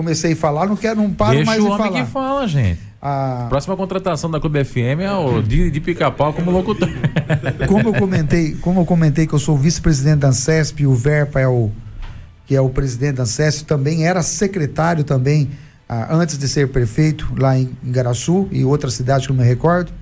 [0.00, 1.76] comecei a falar, não quero, não paro Deixa mais de falar.
[1.76, 2.80] Deixa o homem que fala, gente.
[3.02, 3.46] A...
[3.48, 6.88] Próxima contratação da Clube FM é o de, de pica-pau como locutor.
[7.68, 11.40] Como eu comentei, como eu comentei que eu sou vice-presidente da Ancesp e o Verpa
[11.40, 11.70] é o
[12.44, 15.50] que é o presidente da Ancesp, também era secretário também
[15.88, 19.44] ah, antes de ser prefeito lá em, em Garaçu e outra cidade que eu me
[19.44, 19.92] recordo.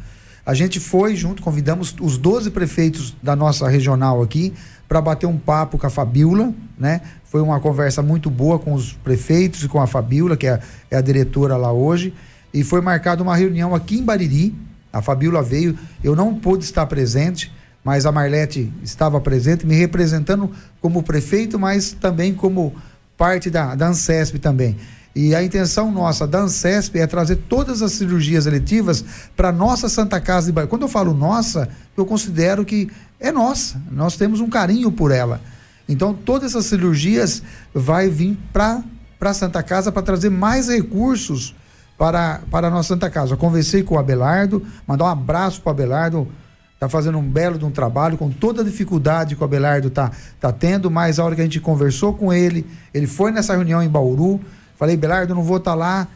[0.47, 4.55] A gente foi junto, convidamos os 12 prefeitos da nossa regional aqui
[4.89, 7.03] para bater um papo com a Fabiola, né?
[7.25, 10.59] Foi uma conversa muito boa com os prefeitos e com a Fabiola, que é,
[10.91, 12.15] é a diretora lá hoje
[12.53, 14.55] e foi marcada uma reunião aqui em Bariri.
[14.93, 17.53] A Fabiola veio, eu não pude estar presente,
[17.85, 22.75] mas a Marlete estava presente, me representando como prefeito, mas também como
[23.17, 24.77] parte da, da Ancesp também.
[25.15, 29.05] E a intenção nossa da Ancesp é trazer todas as cirurgias eletivas
[29.37, 30.71] para nossa Santa Casa de Bariri.
[30.71, 33.81] Quando eu falo nossa, eu considero que é nossa.
[33.91, 35.41] Nós temos um carinho por ela.
[35.89, 37.43] Então, todas essas cirurgias
[37.75, 38.83] vai vir para
[39.21, 41.55] a Santa Casa para trazer mais recursos
[41.97, 43.33] para, para a nossa Santa Casa.
[43.33, 46.29] Eu conversei com o Abelardo, mandar um abraço para o Abelardo,
[46.75, 50.13] está fazendo um belo de um trabalho, com toda a dificuldade que o Abelardo está
[50.39, 53.83] tá tendo, mas a hora que a gente conversou com ele, ele foi nessa reunião
[53.83, 54.41] em Bauru,
[54.79, 56.09] falei, Abelardo, não vou estar tá lá,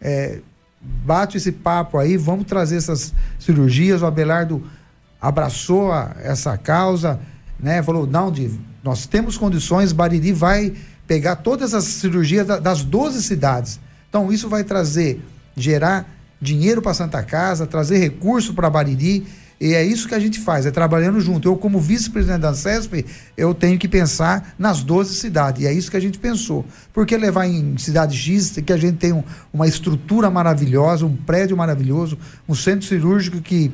[0.00, 0.40] é,
[0.80, 4.62] bate esse papo aí, vamos trazer essas cirurgias, o Abelardo
[5.20, 7.18] abraçou a, essa causa,
[7.58, 7.82] né?
[7.82, 8.50] Falou, não, de,
[8.82, 10.72] nós temos condições, Bariri vai
[11.06, 13.80] pegar todas as cirurgias da, das 12 cidades.
[14.08, 15.20] Então, isso vai trazer,
[15.56, 16.08] gerar
[16.40, 19.26] dinheiro para Santa Casa, trazer recurso para Bariri.
[19.60, 21.46] E é isso que a gente faz, é trabalhando junto.
[21.46, 23.04] Eu, como vice-presidente da ANSESP,
[23.36, 25.62] eu tenho que pensar nas 12 cidades.
[25.62, 26.64] E é isso que a gente pensou.
[26.94, 31.58] Porque levar em cidade X, que a gente tem um, uma estrutura maravilhosa, um prédio
[31.58, 32.16] maravilhoso,
[32.48, 33.70] um centro cirúrgico que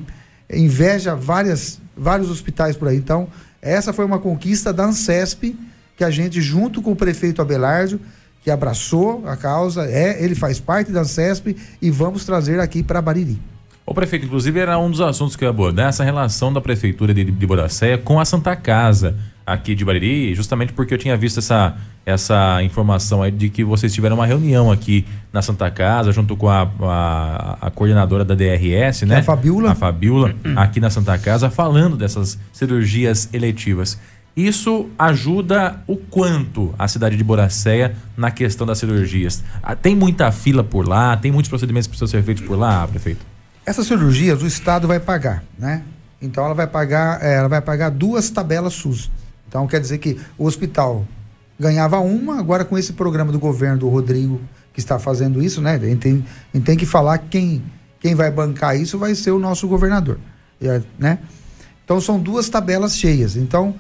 [0.53, 2.97] inveja várias, vários hospitais por aí.
[2.97, 3.29] Então,
[3.63, 5.57] essa foi uma conquista da ANSESP,
[5.97, 8.01] que a gente, junto com o prefeito Abelardo,
[8.43, 13.01] que abraçou a causa, é, ele faz parte da ANSESP e vamos trazer aqui para
[13.01, 13.41] Bariri.
[13.87, 17.15] O prefeito, inclusive, era um dos assuntos que eu ia abordar, essa relação da prefeitura
[17.15, 21.39] de, de Boracéia com a Santa Casa aqui de Bariri, justamente porque eu tinha visto
[21.39, 26.37] essa, essa informação aí de que vocês tiveram uma reunião aqui na Santa Casa, junto
[26.37, 29.19] com a, a, a coordenadora da DRS, né?
[29.19, 29.71] a Fabiola.
[29.71, 34.01] A Fabiola, aqui na Santa Casa, falando dessas cirurgias eletivas.
[34.37, 39.45] Isso ajuda o quanto a cidade de Boracéia na questão das cirurgias?
[39.63, 41.17] Ah, Tem muita fila por lá?
[41.17, 43.36] Tem muitos procedimentos que precisam ser feitos por lá, prefeito?
[43.67, 45.83] Essas cirurgias o Estado vai pagar, né?
[46.23, 49.11] Então ela vai pagar, eh, ela vai pagar duas tabelas SUS.
[49.49, 51.05] Então quer dizer que o hospital
[51.59, 54.41] ganhava uma, agora com esse programa do governo do Rodrigo
[54.73, 55.75] que está fazendo isso, né?
[55.75, 56.25] A gente tem,
[56.61, 57.65] tem que falar que quem,
[57.99, 60.19] quem vai bancar isso vai ser o nosso governador,
[60.99, 61.19] né?
[61.85, 63.37] Então são duas tabelas cheias.
[63.37, 63.75] Então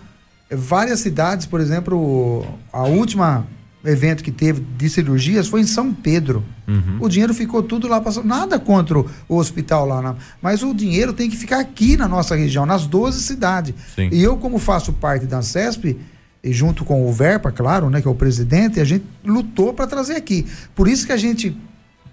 [0.51, 3.47] várias cidades, por exemplo, a última
[3.89, 6.43] evento que teve de cirurgias foi em São Pedro.
[6.67, 6.99] Uhum.
[7.01, 8.27] O dinheiro ficou tudo lá passando.
[8.27, 12.35] Nada contra o, hospital lá, na- mas o dinheiro tem que ficar aqui na nossa
[12.35, 13.75] região, nas 12 cidades.
[13.95, 14.09] Sim.
[14.13, 15.97] E eu, como faço parte da ANSESP,
[16.43, 19.87] e junto com o Verpa, claro, né, que é o presidente, a gente lutou para
[19.87, 20.47] trazer aqui.
[20.75, 21.57] Por isso que a gente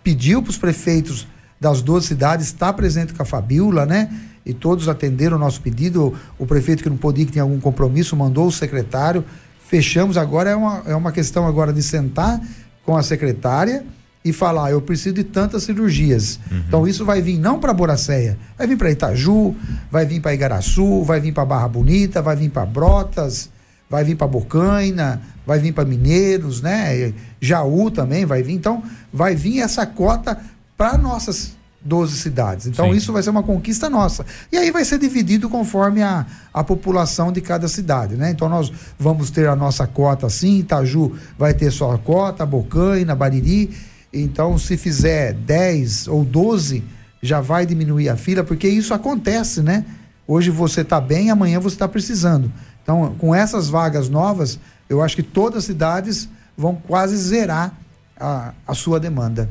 [0.03, 1.27] pediu para os prefeitos
[1.59, 4.09] das 12 cidades estar presente com a Fabiola, né?
[4.45, 6.13] E todos atenderam o nosso pedido.
[6.37, 9.23] O prefeito que não podia, que tinha algum compromisso, mandou o secretário.
[9.67, 12.39] Fechamos agora, é uma, é uma questão agora de sentar
[12.85, 13.85] com a secretária
[14.23, 16.39] e falar, eu preciso de tantas cirurgias.
[16.67, 19.55] Então isso vai vir não para Boracéia, vai vir para Itaju,
[19.91, 23.49] vai vir para Igaraçu, vai vir para Barra Bonita, vai vir para Brotas,
[23.89, 27.13] vai vir para Bocaina, vai vir para Mineiros, né?
[27.41, 28.53] Jaú também vai vir.
[28.53, 30.39] Então, vai vir essa cota
[30.77, 32.67] para nossas 12 cidades.
[32.67, 32.97] Então, Sim.
[32.97, 34.25] isso vai ser uma conquista nossa.
[34.51, 38.31] E aí vai ser dividido conforme a, a população de cada cidade, né?
[38.31, 43.75] Então, nós vamos ter a nossa cota assim, Itaju vai ter sua cota, Bocaina, Bariri.
[44.13, 46.83] Então, se fizer 10 ou 12,
[47.21, 49.85] já vai diminuir a fila, porque isso acontece, né?
[50.27, 52.51] Hoje você está bem, amanhã você está precisando.
[52.81, 57.73] Então, com essas vagas novas, eu acho que todas as cidades vão quase zerar
[58.17, 59.49] a, a sua demanda.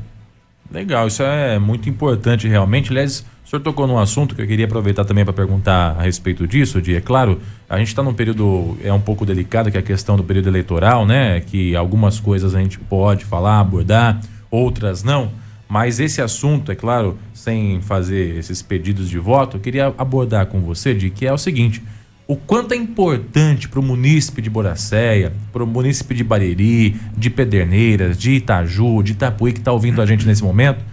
[0.71, 2.91] Legal, isso é muito importante realmente.
[2.91, 6.47] Aliás, o senhor tocou num assunto que eu queria aproveitar também para perguntar a respeito
[6.47, 9.79] disso, de, é claro, a gente está num período é um pouco delicado, que é
[9.79, 11.41] a questão do período eleitoral, né?
[11.41, 15.31] Que algumas coisas a gente pode falar, abordar, outras não.
[15.67, 20.59] Mas esse assunto, é claro, sem fazer esses pedidos de voto, eu queria abordar com
[20.61, 21.83] você de que é o seguinte:
[22.27, 27.29] o quanto é importante para o munícipe de Boracéia, para o munícipe de Bariri, de
[27.29, 30.83] Pederneiras, de Itaju, de Itapuí, que está ouvindo a gente nesse momento,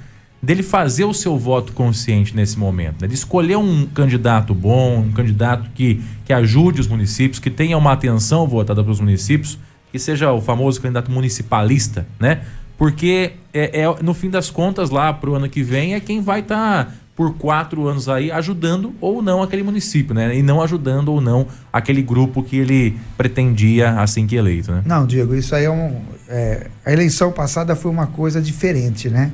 [0.43, 3.09] dele fazer o seu voto consciente nesse momento, né?
[3.09, 7.93] de escolher um candidato bom, um candidato que, que ajude os municípios, que tenha uma
[7.93, 9.59] atenção voltada para os municípios,
[9.93, 12.43] que seja o famoso candidato municipalista, né?
[12.79, 16.23] Porque é, é, no fim das contas, lá para o ano que vem, é quem
[16.23, 20.35] vai estar por quatro anos aí ajudando ou não aquele município, né?
[20.35, 24.83] E não ajudando ou não aquele grupo que ele pretendia assim que eleito, né?
[24.87, 26.01] Não, Diego, isso aí é um.
[26.27, 29.33] é, a eleição passada foi uma coisa diferente, né?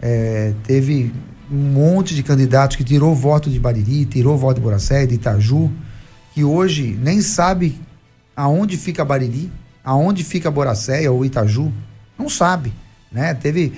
[0.00, 1.12] É, teve
[1.52, 5.70] um monte de candidatos que tirou voto de Bariri, tirou voto de Boracé, de Itaju,
[6.32, 7.78] que hoje nem sabe
[8.34, 9.52] aonde fica Bariri,
[9.84, 11.70] aonde fica Boracéia ou Itaju,
[12.18, 12.72] não sabe,
[13.12, 13.34] né?
[13.34, 13.74] Teve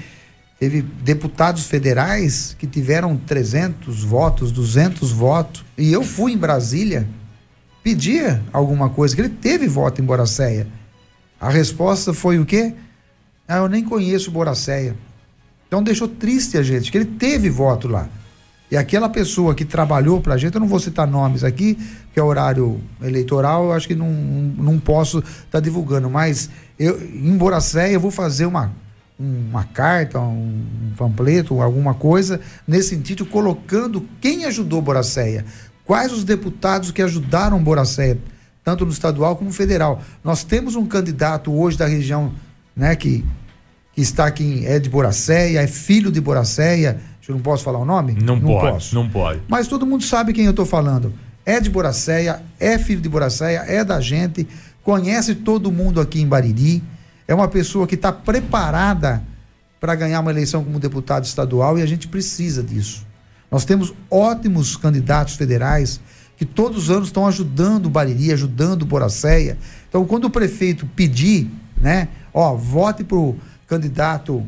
[0.63, 7.05] teve deputados federais que tiveram 300 votos, 200 votos, e eu fui em Brasília
[7.83, 10.69] pedir alguma coisa, que ele teve voto em Boracéia.
[11.41, 12.75] A resposta foi o quê?
[13.49, 14.95] Ah, eu nem conheço Boracéia.
[15.67, 18.09] Então deixou triste a gente, que ele teve voto lá.
[18.71, 21.77] E aquela pessoa que trabalhou pra gente, eu não vou citar nomes aqui,
[22.15, 26.49] que é horário eleitoral, eu acho que não, não posso estar tá divulgando, mas
[26.79, 28.73] eu, em Boracéia eu vou fazer uma,
[29.19, 30.63] uma carta, um
[30.97, 35.45] panfleto, alguma coisa, nesse sentido, colocando quem ajudou Boracéia,
[35.85, 38.19] quais os deputados que ajudaram Boracéia,
[38.65, 40.01] tanto no estadual como no federal.
[40.25, 42.33] Nós temos um candidato hoje da região,
[42.75, 43.25] né, que,
[43.93, 47.79] que está aqui, em- é de Boracéia, é filho de Boracéia, eu não posso falar
[47.79, 48.15] o nome?
[48.21, 49.41] Não, pode, não pode.
[49.49, 51.13] Mas todo mundo sabe quem eu estou falando.
[51.45, 54.47] é de Boracéia, é filho de Boracéia, é da gente,
[54.83, 56.83] conhece todo mundo aqui em Bariri,
[57.27, 59.23] é uma pessoa que está preparada
[59.81, 63.05] para ganhar uma eleição como deputado estadual e a gente precisa disso.
[63.51, 66.01] Nós temos ótimos candidatos federais
[66.37, 69.59] que todos os anos estão ajudando o Bariri, ajudando o Boracéia.
[69.89, 74.45] Então, quando o prefeito pedir, né, ó, vote para o candidato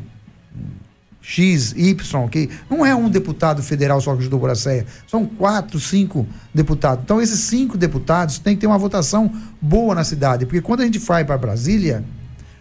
[1.21, 5.79] X, Y, que não é um deputado federal só que ajudou o Boracéia, são quatro,
[5.79, 7.03] cinco deputados.
[7.03, 10.85] Então, esses cinco deputados têm que ter uma votação boa na cidade, porque quando a
[10.85, 12.03] gente vai para Brasília,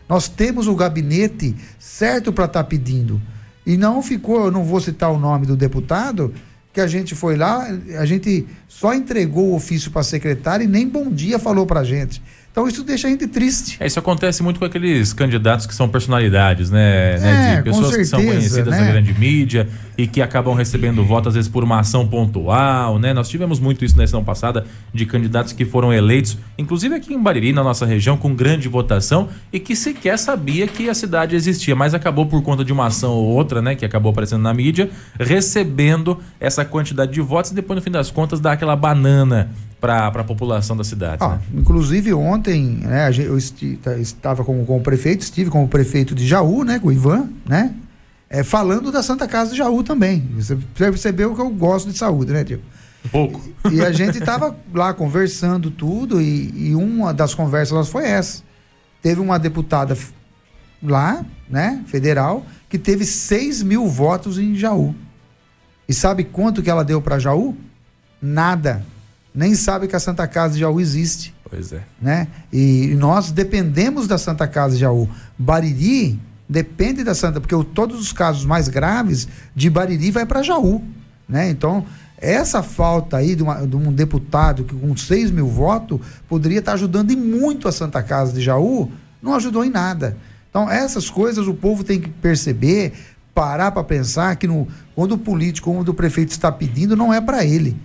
[0.08, 3.20] nós temos o gabinete certo para estar tá pedindo.
[3.66, 6.32] E não ficou, eu não vou citar o nome do deputado,
[6.72, 7.66] que a gente foi lá,
[7.98, 11.80] a gente só entregou o ofício para a secretária e nem bom dia falou para
[11.80, 12.20] a gente.
[12.54, 13.76] Então isso deixa a gente triste.
[13.80, 17.18] É, isso acontece muito com aqueles candidatos que são personalidades, né?
[17.18, 18.80] né é, de pessoas certeza, que são conhecidas né?
[18.80, 23.12] na grande mídia e que acabam recebendo votos, às vezes, por uma ação pontual, né?
[23.12, 27.20] Nós tivemos muito isso na edição passada de candidatos que foram eleitos, inclusive aqui em
[27.20, 31.74] Bariri, na nossa região, com grande votação e que sequer sabia que a cidade existia,
[31.74, 33.74] mas acabou por conta de uma ação ou outra, né?
[33.74, 34.88] Que acabou aparecendo na mídia,
[35.18, 39.50] recebendo essa quantidade de votos e depois, no fim das contas, dá aquela banana
[39.84, 41.18] para a população da cidade.
[41.20, 41.40] Ah, né?
[41.52, 46.14] Inclusive ontem, né, eu esti, tá, estava com, com o prefeito, estive com o prefeito
[46.14, 47.74] de Jaú, né, com o Ivan, né,
[48.30, 50.26] é, falando da Santa Casa de Jaú também.
[50.36, 52.62] Você percebeu que eu gosto de saúde, né, Diego?
[53.04, 53.46] Um pouco.
[53.70, 58.42] E, e a gente estava lá conversando tudo e, e, uma das conversas foi essa.
[59.02, 59.94] Teve uma deputada
[60.82, 64.94] lá, né, federal, que teve 6 mil votos em Jaú.
[65.86, 67.54] E sabe quanto que ela deu para Jaú?
[68.22, 68.82] Nada
[69.34, 71.34] nem sabe que a Santa Casa de Jaú existe.
[71.50, 71.82] Pois é.
[72.00, 72.28] Né?
[72.52, 75.08] E nós dependemos da Santa Casa de Jaú.
[75.36, 80.82] Bariri depende da Santa, porque todos os casos mais graves de Bariri vai para Jaú.
[81.28, 81.50] Né?
[81.50, 81.84] Então,
[82.16, 86.74] essa falta aí de, uma, de, um deputado que com 6 mil votos poderia estar
[86.74, 90.16] ajudando em muito a Santa Casa de Jaú, não ajudou em nada.
[90.48, 92.92] Então, essas coisas o povo tem que perceber,
[93.34, 97.20] parar para pensar que no, quando o político, quando o prefeito está pedindo, não é
[97.20, 97.76] para ele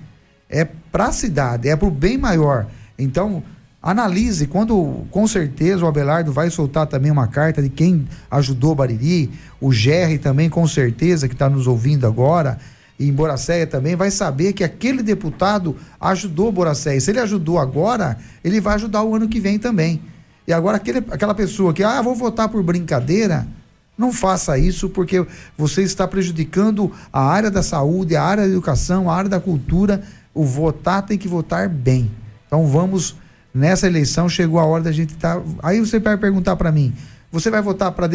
[0.49, 2.65] é para a cidade, é para o bem maior.
[2.97, 3.43] Então,
[3.81, 9.29] analise, quando com certeza o Abelardo vai soltar também uma carta de quem ajudou Bariri,
[9.62, 12.57] o Gerry também com certeza que está nos ouvindo agora,
[12.99, 16.99] e em Boracéia também, vai saber que aquele deputado ajudou Boracéia.
[16.99, 20.01] Se ele ajudou agora, ele vai ajudar o ano que vem também.
[20.45, 23.47] E agora aquele, aquela pessoa que, ah, vou votar por brincadeira,
[23.97, 25.25] não faça isso porque
[25.57, 30.03] você está prejudicando a área da saúde, a área da educação, a área da cultura
[30.39, 32.10] o votar tem que votar bem.
[32.47, 33.17] Então vamos
[33.54, 35.36] nessa eleição chegou a hora da gente estar.
[35.36, 35.43] Tá...
[35.62, 36.93] Aí você vai perguntar para mim,
[37.30, 38.08] você vai votar para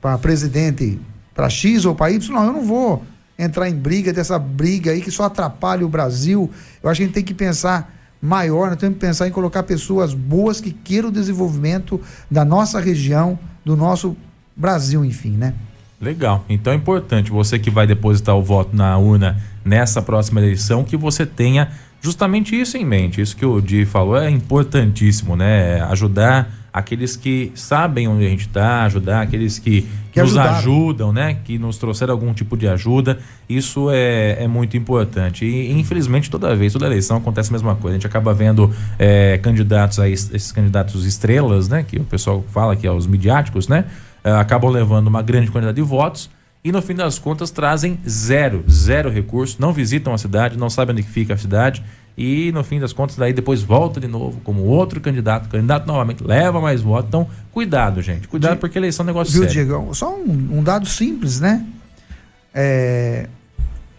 [0.00, 1.00] para presidente
[1.34, 2.32] para X ou para Y?
[2.32, 3.04] Não, eu não vou
[3.36, 6.48] entrar em briga dessa briga aí que só atrapalha o Brasil.
[6.80, 9.64] Eu acho que a gente tem que pensar maior, nós temos que pensar em colocar
[9.64, 14.16] pessoas boas que queiram o desenvolvimento da nossa região, do nosso
[14.56, 15.54] Brasil, enfim, né?
[16.02, 16.44] Legal.
[16.48, 20.96] Então é importante você que vai depositar o voto na urna nessa próxima eleição que
[20.96, 23.20] você tenha justamente isso em mente.
[23.20, 25.80] Isso que o Di falou é importantíssimo, né?
[25.82, 30.58] Ajudar aqueles que sabem onde a gente está, ajudar aqueles que, que nos ajudaram.
[30.58, 31.36] ajudam, né?
[31.44, 33.20] Que nos trouxeram algum tipo de ajuda.
[33.48, 35.44] Isso é, é muito importante.
[35.44, 37.96] E infelizmente toda vez, toda eleição acontece a mesma coisa.
[37.96, 41.84] A gente acaba vendo é, candidatos aí, esses candidatos estrelas, né?
[41.84, 43.84] Que o pessoal fala que é os midiáticos, né?
[44.24, 46.30] É, acabam levando uma grande quantidade de votos
[46.64, 50.94] e no fim das contas trazem zero, zero recurso, não visitam a cidade, não sabem
[50.94, 51.82] onde fica a cidade
[52.16, 56.22] e no fim das contas daí depois volta de novo como outro candidato, candidato novamente
[56.22, 57.08] leva mais votos.
[57.08, 59.66] Então, cuidado, gente, cuidado porque eleição é um negócio Viu, sério.
[59.66, 61.66] Diego, só um, um, dado simples, né?
[62.54, 63.28] É,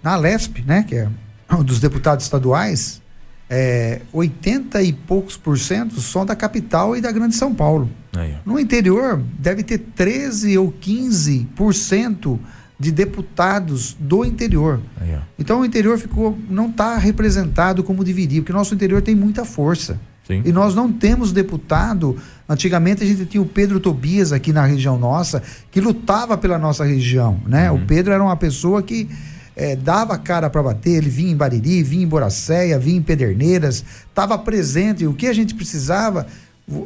[0.01, 1.09] na Lesp, né, que é
[1.51, 3.01] um dos deputados estaduais,
[3.49, 7.89] é, 80 e poucos por cento são da capital e da Grande São Paulo.
[8.15, 12.39] Aí, no interior, deve ter 13 ou 15 por cento
[12.79, 14.82] de deputados do interior.
[14.99, 19.45] Aí, então o interior ficou não está representado como deveria, porque nosso interior tem muita
[19.45, 19.99] força.
[20.25, 20.41] Sim.
[20.45, 22.17] E nós não temos deputado.
[22.47, 26.86] Antigamente a gente tinha o Pedro Tobias aqui na região nossa, que lutava pela nossa
[26.86, 27.69] região, né?
[27.69, 27.84] Uhum.
[27.84, 29.10] O Pedro era uma pessoa que
[29.56, 33.84] é, dava cara para bater, ele vinha em Bariri, vinha em Boracéia, vinha em Pederneiras,
[34.08, 35.06] estava presente.
[35.06, 36.26] O que a gente precisava,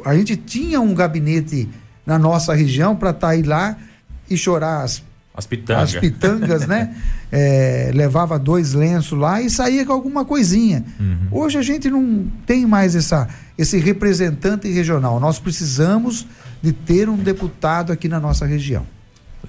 [0.04, 1.68] a gente tinha um gabinete
[2.04, 3.76] na nossa região para estar tá aí lá
[4.28, 5.02] e chorar as,
[5.34, 6.94] as pitangas, as pitangas né?
[7.30, 10.82] É, levava dois lenços lá e saía com alguma coisinha.
[10.98, 11.28] Uhum.
[11.30, 13.28] Hoje a gente não tem mais essa,
[13.58, 15.20] esse representante regional.
[15.20, 16.26] Nós precisamos
[16.62, 18.86] de ter um deputado aqui na nossa região.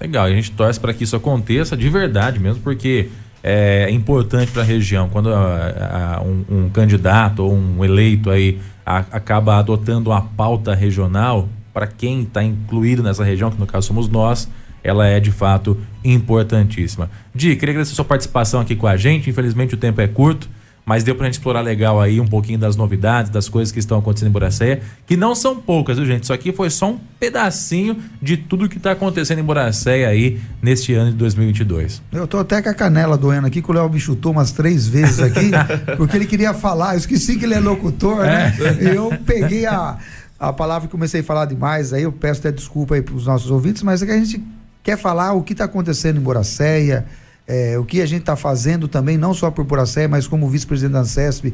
[0.00, 3.08] Legal, a gente torce para que isso aconteça de verdade mesmo, porque
[3.42, 8.58] é importante para a região, quando a, a, um, um, candidato ou um eleito aí
[8.84, 13.86] a, acaba adotando uma pauta regional, para quem está incluído nessa região, que no caso
[13.86, 14.48] somos nós,
[14.82, 17.10] ela é de fato importantíssima.
[17.34, 19.28] Di, queria agradecer a sua participação aqui com a gente.
[19.28, 20.48] Infelizmente o tempo é curto
[20.84, 23.98] mas deu pra gente explorar legal aí um pouquinho das novidades, das coisas que estão
[23.98, 26.24] acontecendo em Boracéia, que não são poucas, viu, gente?
[26.24, 30.94] Isso aqui foi só um pedacinho de tudo que tá acontecendo em Boracéia aí neste
[30.94, 32.02] ano de 2022.
[32.12, 34.86] Eu tô até com a canela doendo aqui, que o Léo me chutou umas três
[34.88, 35.50] vezes aqui,
[35.96, 38.54] porque ele queria falar, eu esqueci que ele é locutor, né?
[38.58, 38.96] É.
[38.96, 39.98] Eu peguei a,
[40.38, 43.50] a palavra e comecei a falar demais, aí eu peço até desculpa aí pros nossos
[43.50, 44.42] ouvintes, mas é que a gente
[44.82, 47.06] quer falar o que tá acontecendo em Boracéia,
[47.50, 50.92] é, o que a gente está fazendo também, não só por Poracé, mas como vice-presidente
[50.92, 51.52] da ANSESP,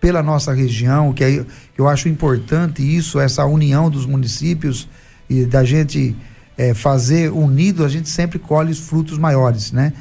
[0.00, 1.46] pela nossa região, que é,
[1.78, 4.88] eu acho importante isso, essa união dos municípios
[5.30, 6.16] e da gente
[6.58, 9.92] é, fazer unido, a gente sempre colhe os frutos maiores, né?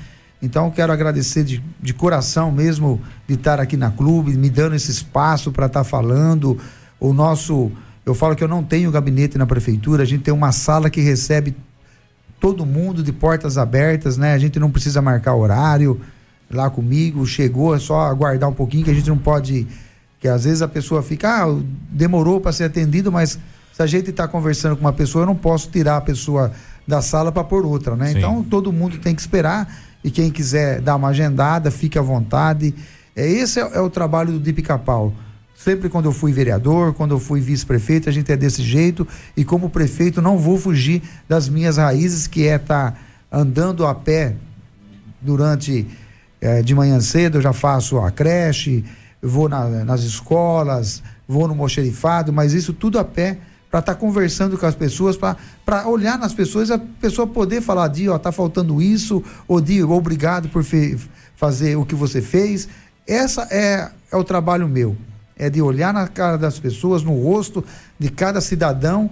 [0.42, 4.90] Então quero agradecer de, de coração mesmo de estar aqui na clube, me dando esse
[4.90, 6.58] espaço para estar tá falando.
[7.00, 7.72] O nosso,
[8.04, 11.02] eu falo que eu não tenho gabinete na prefeitura, a gente tem uma sala que
[11.02, 11.56] recebe
[12.40, 14.34] todo mundo de portas abertas, né?
[14.34, 16.00] A gente não precisa marcar horário
[16.50, 19.68] lá comigo, chegou, é só aguardar um pouquinho que a gente não pode
[20.20, 21.60] que às vezes a pessoa fica, ah,
[21.92, 23.38] demorou para ser atendido, mas
[23.72, 26.52] se a gente está conversando com uma pessoa, eu não posso tirar a pessoa
[26.88, 28.08] da sala para pôr outra, né?
[28.08, 28.18] Sim.
[28.18, 29.72] Então todo mundo tem que esperar
[30.04, 32.74] e quem quiser dar uma agendada, fique à vontade.
[33.16, 35.14] É, esse é, é o trabalho do Dip Capau
[35.66, 39.08] Sempre quando eu fui vereador, quando eu fui vice-prefeito, a gente é desse jeito.
[39.36, 42.98] E como prefeito, não vou fugir das minhas raízes, que é estar tá
[43.32, 44.36] andando a pé
[45.20, 45.88] durante
[46.40, 47.40] é, de manhã cedo.
[47.40, 48.86] Eu já faço a creche,
[49.20, 53.40] vou na, nas escolas, vou no mocherifado, mas isso tudo a pé
[53.72, 57.88] para estar tá conversando com as pessoas, para olhar nas pessoas, a pessoa poder falar
[57.88, 60.64] de, ó, tá faltando isso, ou de, obrigado por
[61.36, 62.70] fazer o que você fez.
[63.08, 64.96] Essa é, é o trabalho meu
[65.38, 67.64] é de olhar na cara das pessoas, no rosto
[68.00, 69.10] de cada cidadão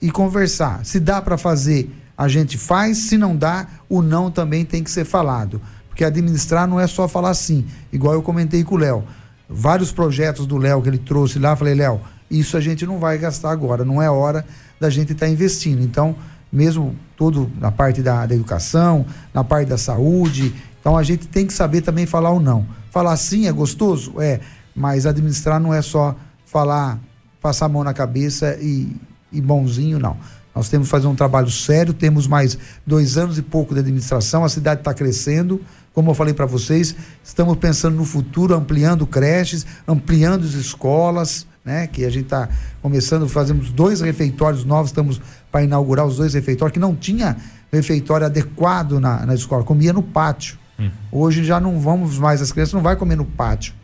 [0.00, 0.84] e conversar.
[0.84, 4.90] Se dá para fazer, a gente faz, se não dá, o não também tem que
[4.90, 5.60] ser falado.
[5.88, 9.04] Porque administrar não é só falar sim, igual eu comentei com o Léo.
[9.48, 13.18] Vários projetos do Léo que ele trouxe lá, falei, Léo, isso a gente não vai
[13.18, 14.44] gastar agora, não é hora
[14.80, 15.82] da gente estar tá investindo.
[15.82, 16.16] Então,
[16.50, 21.46] mesmo tudo na parte da, da educação, na parte da saúde, então a gente tem
[21.46, 22.66] que saber também falar o não.
[22.90, 24.14] Falar sim é gostoso?
[24.20, 24.40] É
[24.74, 26.98] mas administrar não é só falar,
[27.40, 28.94] passar a mão na cabeça e,
[29.32, 30.16] e bonzinho, não.
[30.54, 34.44] Nós temos que fazer um trabalho sério, temos mais dois anos e pouco de administração,
[34.44, 35.60] a cidade está crescendo.
[35.94, 41.86] Como eu falei para vocês, estamos pensando no futuro, ampliando creches, ampliando as escolas, né?
[41.86, 42.48] Que a gente está
[42.80, 47.36] começando, fazemos dois refeitórios novos, estamos para inaugurar os dois refeitórios, que não tinha
[47.70, 50.58] refeitório adequado na, na escola, comia no pátio.
[50.78, 50.90] Hum.
[51.10, 53.74] Hoje já não vamos mais, as crianças não vai comer no pátio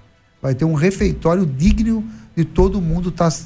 [0.41, 2.05] vai ter um refeitório digno
[2.37, 3.37] de todo mundo estar tá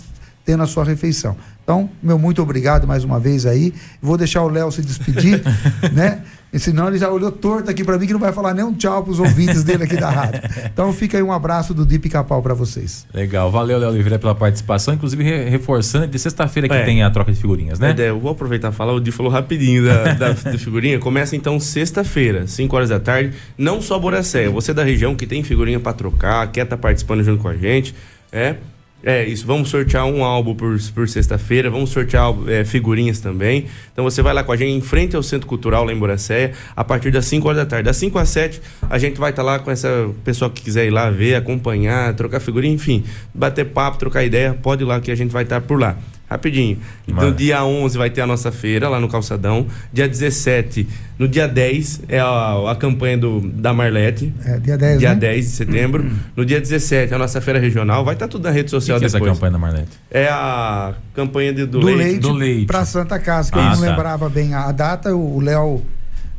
[0.45, 1.37] tendo a sua refeição.
[1.63, 3.73] Então, meu muito obrigado mais uma vez aí.
[4.01, 5.43] Vou deixar o Léo se despedir,
[5.93, 6.23] né?
[6.53, 8.75] E senão ele já olhou torto aqui para mim que não vai falar nem um
[8.75, 10.43] tchau para os ouvintes dele aqui da rádio.
[10.71, 13.07] Então fica aí um abraço do Dip Capau para vocês.
[13.15, 16.85] Legal, valeu Léo Oliveira pela participação, inclusive reforçando de sexta-feira que é.
[16.85, 17.95] tem a troca de figurinhas, né?
[17.97, 20.99] É, eu vou aproveitar e falar, o Di falou rapidinho da, da, da figurinha.
[20.99, 23.33] Começa então sexta-feira, 5 horas da tarde.
[23.57, 27.23] Não só Boracéia, você da região que tem figurinha para trocar, quer estar tá participando
[27.23, 27.95] junto com a gente,
[28.31, 28.57] é
[29.05, 29.47] é, isso.
[29.47, 33.67] Vamos sortear um álbum por, por sexta-feira, vamos sortear é, figurinhas também.
[33.93, 36.53] Então você vai lá com a gente em frente ao Centro Cultural lá em Boracéia,
[36.77, 37.85] a partir das 5 horas da tarde.
[37.85, 40.87] Das 5 às 7, a gente vai estar tá lá com essa pessoa que quiser
[40.87, 43.03] ir lá ver, acompanhar, trocar figurinha, enfim,
[43.35, 45.97] bater papo, trocar ideia, pode ir lá que a gente vai estar tá por lá.
[46.33, 46.79] Rapidinho.
[47.07, 49.67] Então, dia 11 vai ter a nossa feira lá no Calçadão.
[49.93, 54.33] Dia 17, no dia 10, é a, a campanha do, da Marlete.
[54.45, 54.99] É, dia 10.
[54.99, 55.15] Dia né?
[55.17, 56.11] 10 de setembro.
[56.35, 58.03] No dia 17, a nossa feira regional.
[58.03, 59.23] Vai estar tá tudo na rede social que depois.
[59.23, 59.91] Que é essa campanha da Marlete?
[60.11, 61.99] É a campanha de, do, do, leite.
[61.99, 62.21] leite.
[62.21, 62.67] Do leite.
[62.67, 63.91] Para Santa Casa, que ah, eu não tá.
[63.91, 65.15] lembrava bem a data.
[65.15, 65.83] O Léo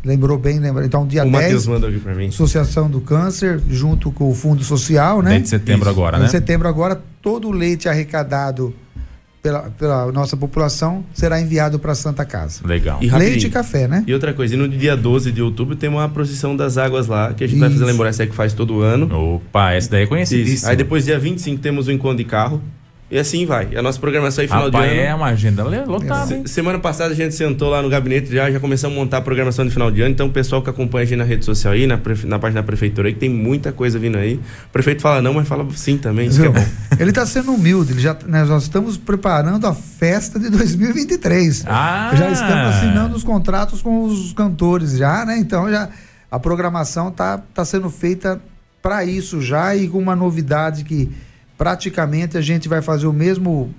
[0.04, 0.84] lembrou bem, lembra?
[0.84, 1.36] Então, dia o 10.
[1.36, 2.30] O Matheus manda aqui para mim.
[2.30, 5.30] Associação do Câncer, junto com o Fundo Social, né?
[5.30, 5.90] 10 de setembro Isso.
[5.90, 6.26] agora, né?
[6.26, 8.74] Em setembro agora, todo o leite arrecadado
[9.44, 12.66] pela, pela nossa população será enviado para Santa Casa.
[12.66, 12.98] Legal.
[13.02, 14.04] E Leite e café, né?
[14.08, 17.34] E outra coisa, e no dia 12 de outubro tem uma procissão das águas lá,
[17.34, 17.60] que a gente Isso.
[17.60, 19.14] vai fazer lembrar essa que faz todo ano.
[19.36, 20.72] Opa, essa daí é conhecidíssima.
[20.72, 22.62] Aí depois, dia 25, temos o encontro de carro.
[23.14, 23.76] E assim vai.
[23.76, 25.08] A nossa programação aí final Rapaz, de ano.
[25.08, 26.26] É uma agenda lotada.
[26.26, 29.22] Se, semana passada a gente sentou lá no gabinete já, já começamos a montar a
[29.22, 30.10] programação de final de ano.
[30.10, 32.66] Então, o pessoal que acompanha a gente na rede social aí, na, na página da
[32.66, 34.40] prefeitura aí, que tem muita coisa vindo aí.
[34.66, 36.28] O prefeito fala não, mas fala sim também.
[36.28, 36.66] Isso é bom.
[37.00, 37.94] Ele está sendo humilde.
[37.94, 41.66] Ele já, né, nós estamos preparando a festa de 2023.
[41.68, 42.14] Ah.
[42.16, 45.38] Já estamos assinando os contratos com os cantores já, né?
[45.38, 45.88] Então já
[46.32, 48.42] a programação está tá sendo feita
[48.82, 51.12] para isso já e com uma novidade que
[51.64, 53.74] praticamente a gente vai fazer o mesmo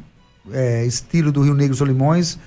[0.50, 2.38] é, estilo do Rio Negro Solimões,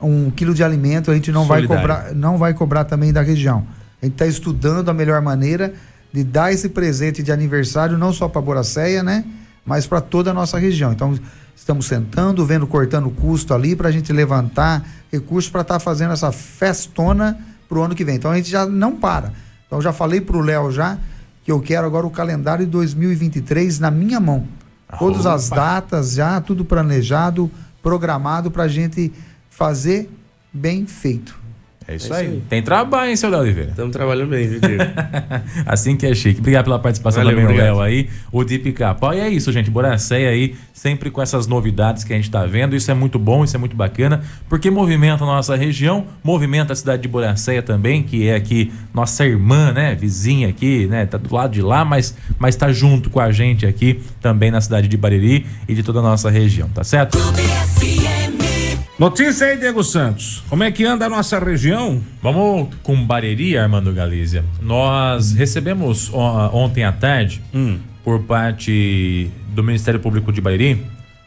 [0.00, 3.66] um quilo de alimento a gente não vai cobrar, não vai cobrar também da região.
[4.00, 5.74] A gente está estudando a melhor maneira
[6.12, 9.24] de dar esse presente de aniversário não só para Boracéia, né,
[9.66, 10.92] mas para toda a nossa região.
[10.92, 11.18] Então
[11.56, 16.12] estamos sentando, vendo cortando custo ali para a gente levantar recursos para estar tá fazendo
[16.12, 17.36] essa festona
[17.68, 18.14] para o ano que vem.
[18.14, 19.32] Então a gente já não para.
[19.66, 20.98] Então já falei para o Léo já
[21.42, 24.46] que eu quero agora o calendário de 2023 na minha mão.
[24.98, 27.50] Todas as datas já, tudo planejado,
[27.82, 29.12] programado para a gente
[29.50, 30.10] fazer
[30.52, 31.43] bem feito.
[31.86, 32.24] É isso, é aí.
[32.24, 32.42] isso aí.
[32.48, 33.70] Tem trabalho, hein, seu Léo Oliveira?
[33.70, 34.82] Estamos trabalhando bem, viu, Diego?
[35.66, 36.40] assim que é chique.
[36.40, 39.12] Obrigado pela participação Valeu, também, Léo aí, o de Pica-Pau.
[39.12, 39.70] E é isso, gente.
[39.70, 42.74] Boracéia aí, sempre com essas novidades que a gente está vendo.
[42.74, 46.76] Isso é muito bom, isso é muito bacana, porque movimenta a nossa região, movimenta a
[46.76, 49.94] cidade de Boracéia também, que é aqui nossa irmã, né?
[49.94, 51.04] Vizinha aqui, né?
[51.04, 54.60] Tá do lado de lá, mas, mas tá junto com a gente aqui também na
[54.60, 57.18] cidade de Bariri e de toda a nossa região, tá certo?
[57.18, 57.42] Clube
[58.96, 60.44] Notícia aí, Diego Santos.
[60.48, 62.00] Como é que anda a nossa região?
[62.22, 64.44] Vamos com Bareri, Armando Galícia.
[64.62, 67.80] Nós recebemos ontem à tarde, hum.
[68.04, 70.86] por parte do Ministério Público de Bareri,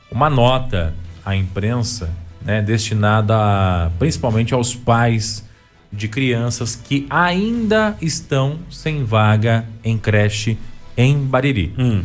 [0.09, 0.93] uma nota
[1.25, 2.09] à imprensa,
[2.41, 5.45] né, destinada principalmente aos pais
[5.91, 10.57] de crianças que ainda estão sem vaga em creche
[10.95, 11.73] em Bariri.
[11.77, 12.01] Hum.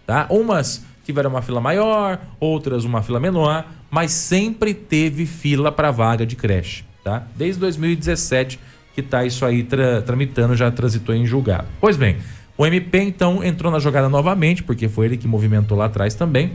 [0.05, 0.27] Tá?
[0.29, 6.23] Umas tiveram uma fila maior, outras uma fila menor, mas sempre teve fila para vaga
[6.23, 7.27] de creche tá?
[7.35, 8.59] Desde 2017
[8.93, 11.67] que tá isso aí tra tramitando, já transitou em julgado.
[11.79, 12.17] Pois bem,
[12.57, 16.53] o MP então entrou na jogada novamente, porque foi ele que movimentou lá atrás também,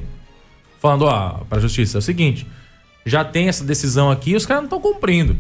[0.81, 2.47] falando, ó, para a justiça, é o seguinte,
[3.05, 5.37] já tem essa decisão aqui os caras não estão cumprindo.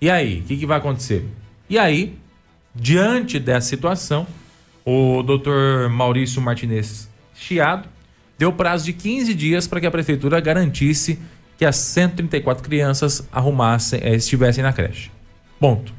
[0.00, 1.24] E aí, o que, que vai acontecer?
[1.68, 2.18] E aí,
[2.74, 4.26] diante dessa situação,
[4.84, 7.88] o doutor Maurício Martinez Chiado
[8.38, 11.18] deu prazo de 15 dias para que a prefeitura garantisse
[11.56, 15.10] que as 134 crianças arrumassem, eh, estivessem na creche.
[15.60, 15.92] Ponto.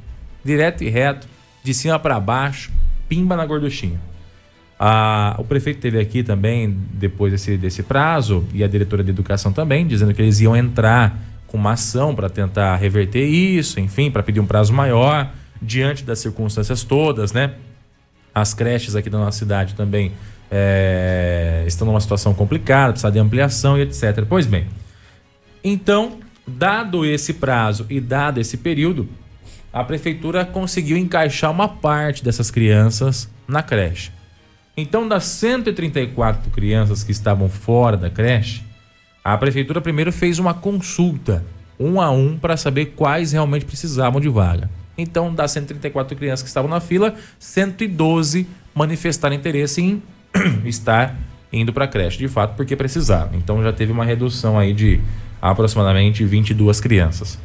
[0.43, 1.28] Direto e reto,
[1.64, 2.72] de cima para baixo,
[3.08, 3.99] pimba na gorduchinha.
[4.78, 9.54] Ah, o prefeito teve aqui também, depois desse, desse prazo, e a diretora de educação
[9.54, 14.24] também, dizendo que eles iam entrar com uma ação para tentar reverter isso, enfim, para
[14.24, 15.32] pedir um prazo maior,
[15.62, 17.54] diante das circunstâncias todas, né?
[18.36, 20.12] As creches aqui da nossa cidade também
[20.51, 24.26] é, estão numa situação complicada, precisa de ampliação e etc.
[24.28, 24.68] Pois bem,
[25.64, 29.07] então, dado esse prazo e dado esse período,
[29.72, 34.11] a prefeitura conseguiu encaixar uma parte dessas crianças na creche.
[34.76, 38.64] Então, das 134 crianças que estavam fora da creche,
[39.24, 41.45] a prefeitura primeiro fez uma consulta,
[41.80, 44.70] um a um, para saber quais realmente precisavam de vaga.
[44.97, 50.03] Então, das 134 crianças que estavam na fila, 112 manifestaram interesse em
[50.66, 51.16] estar
[51.51, 53.38] indo para a creche, de fato, porque precisavam.
[53.38, 54.99] Então, já teve uma redução aí de
[55.51, 57.37] aproximadamente 22 crianças.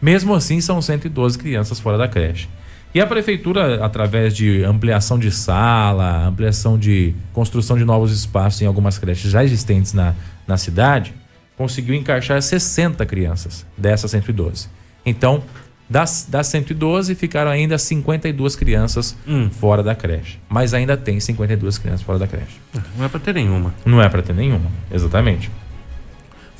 [0.00, 2.48] Mesmo assim, são 112 crianças fora da creche.
[2.94, 8.66] E a prefeitura, através de ampliação de sala, ampliação de construção de novos espaços em
[8.66, 10.14] algumas creches já existentes na,
[10.46, 11.14] na cidade,
[11.56, 14.68] conseguiu encaixar 60 crianças dessas 112.
[15.06, 15.42] Então,
[15.88, 19.50] Das, das 112 ficaram ainda 52 crianças Hum.
[19.50, 20.38] fora da creche.
[20.48, 22.60] Mas ainda tem 52 crianças fora da creche.
[22.96, 23.74] Não é pra ter nenhuma.
[23.84, 25.50] Não é para ter nenhuma, exatamente.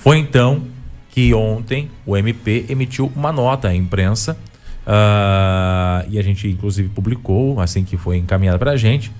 [0.01, 0.67] Foi então
[1.11, 4.35] que ontem o MP emitiu uma nota à imprensa
[4.87, 9.13] ah, e a gente inclusive publicou assim que foi encaminhada para a gente,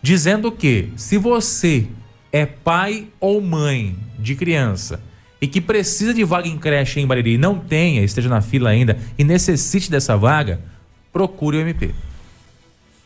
[0.00, 1.88] dizendo que se você
[2.30, 5.02] é pai ou mãe de criança
[5.40, 8.96] e que precisa de vaga em creche em Bariri não tenha, esteja na fila ainda
[9.18, 10.60] e necessite dessa vaga,
[11.12, 11.92] procure o MP.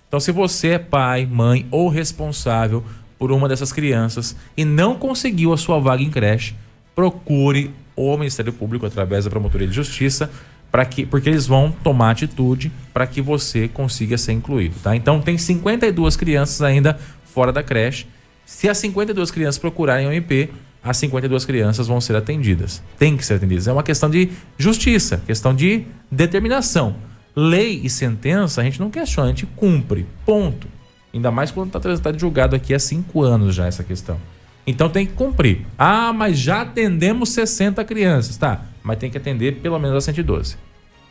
[0.07, 2.85] Então, se você é pai, mãe ou responsável
[3.19, 6.55] por uma dessas crianças e não conseguiu a sua vaga em creche,
[6.95, 10.31] procure o Ministério Público através da Promotoria de Justiça,
[10.71, 14.97] para que, porque eles vão tomar atitude para que você consiga ser incluído, tá?
[14.97, 18.07] Então, tem 52 crianças ainda fora da creche.
[18.45, 20.51] Se as 52 crianças procurarem o MP,
[20.83, 22.83] as 52 crianças vão ser atendidas.
[22.99, 23.67] Tem que ser atendidas.
[23.67, 26.97] É uma questão de justiça, questão de determinação.
[27.35, 30.07] Lei e sentença a gente não questiona, a gente cumpre.
[30.27, 30.69] Ponto.
[31.13, 34.19] Ainda mais quando está tá julgado aqui há cinco anos já essa questão.
[34.67, 35.67] Então tem que cumprir.
[35.79, 38.37] Ah, mas já atendemos 60 crianças.
[38.37, 40.57] Tá, mas tem que atender pelo menos a 112.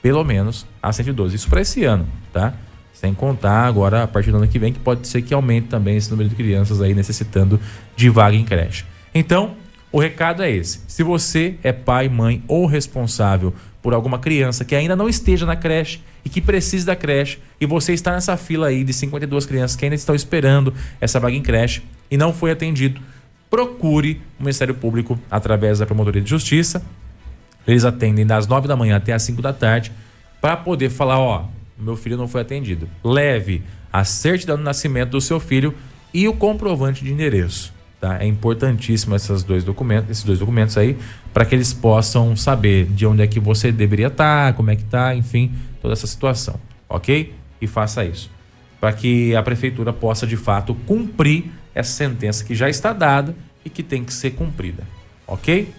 [0.02, 1.36] Pelo menos a 112.
[1.36, 2.54] Isso para esse ano, tá?
[2.94, 5.98] Sem contar agora a partir do ano que vem, que pode ser que aumente também
[5.98, 7.60] esse número de crianças aí necessitando
[7.96, 8.86] de vaga em creche.
[9.14, 9.56] Então,
[9.92, 10.82] o recado é esse.
[10.88, 15.56] Se você é pai, mãe ou responsável por alguma criança que ainda não esteja na
[15.56, 19.76] creche e que precise da creche, e você está nessa fila aí de 52 crianças
[19.76, 23.02] que ainda estão esperando essa vaga em creche e não foi atendido,
[23.54, 26.84] procure o Ministério Público através da Promotoria de Justiça.
[27.68, 29.92] Eles atendem das 9 da manhã até as 5 da tarde
[30.42, 31.46] para poder falar, ó,
[31.78, 32.90] meu filho não foi atendido.
[33.04, 35.76] Leve a certidão de nascimento do seu filho
[36.12, 37.72] e o comprovante de endereço.
[38.02, 38.18] Tá?
[38.20, 40.98] É importantíssimo esses dois documentos, esses dois documentos aí,
[41.32, 44.84] para que eles possam saber de onde é que você deveria estar, como é que
[44.84, 47.36] tá, enfim, toda essa situação, ok?
[47.62, 48.32] E faça isso,
[48.82, 53.70] para que a prefeitura possa de fato cumprir essa sentença que já está dada e
[53.70, 54.84] que tem que ser cumprida,
[55.28, 55.74] ok?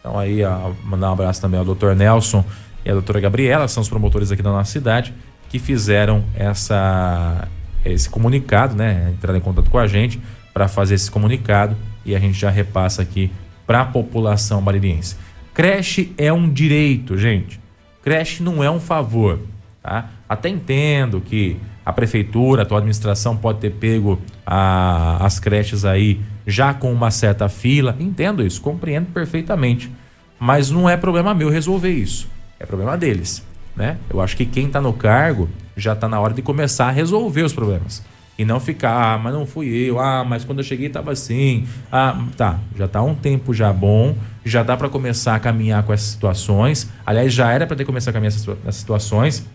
[0.00, 1.94] Então aí, ó, mandar um abraço também ao Dr.
[1.94, 2.44] Nelson
[2.84, 5.14] e à doutora Gabriela, são os promotores aqui da nossa cidade,
[5.48, 7.48] que fizeram essa,
[7.84, 9.12] esse comunicado, né?
[9.14, 10.20] Entraram em contato com a gente
[10.52, 13.30] para fazer esse comunicado e a gente já repassa aqui
[13.66, 15.16] para a população baririense.
[15.54, 17.60] Creche é um direito, gente.
[18.02, 19.40] Creche não é um favor,
[19.82, 20.10] tá?
[20.28, 26.20] Até entendo que a prefeitura, a tua administração pode ter pego a- as creches aí
[26.46, 27.96] já com uma certa fila.
[27.98, 29.90] Entendo isso, compreendo perfeitamente.
[30.38, 32.28] Mas não é problema meu resolver isso.
[32.58, 33.44] É problema deles,
[33.76, 33.96] né?
[34.10, 37.42] Eu acho que quem está no cargo já está na hora de começar a resolver
[37.42, 38.02] os problemas.
[38.36, 41.66] E não ficar, ah, mas não fui eu, ah, mas quando eu cheguei estava assim.
[41.90, 45.92] Ah, tá, já tá um tempo já bom, já dá para começar a caminhar com
[45.92, 46.90] essas situações.
[47.06, 49.46] Aliás, já era para ter começado a caminhar essas situações.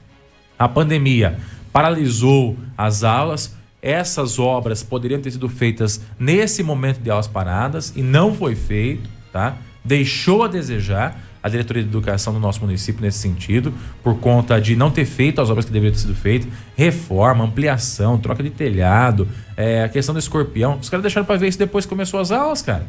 [0.58, 1.38] A pandemia
[1.72, 3.56] paralisou as aulas.
[3.82, 9.10] Essas obras poderiam ter sido feitas nesse momento de aulas paradas e não foi feito,
[9.32, 9.56] tá?
[9.84, 14.76] Deixou a desejar a diretoria de educação do nosso município nesse sentido, por conta de
[14.76, 19.28] não ter feito as obras que deveriam ter sido feitas, reforma, ampliação, troca de telhado,
[19.56, 20.78] é, a questão do escorpião.
[20.80, 22.86] Os caras deixaram para ver isso depois que começou as aulas, cara.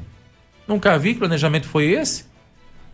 [0.66, 2.24] Nunca vi que planejamento foi esse.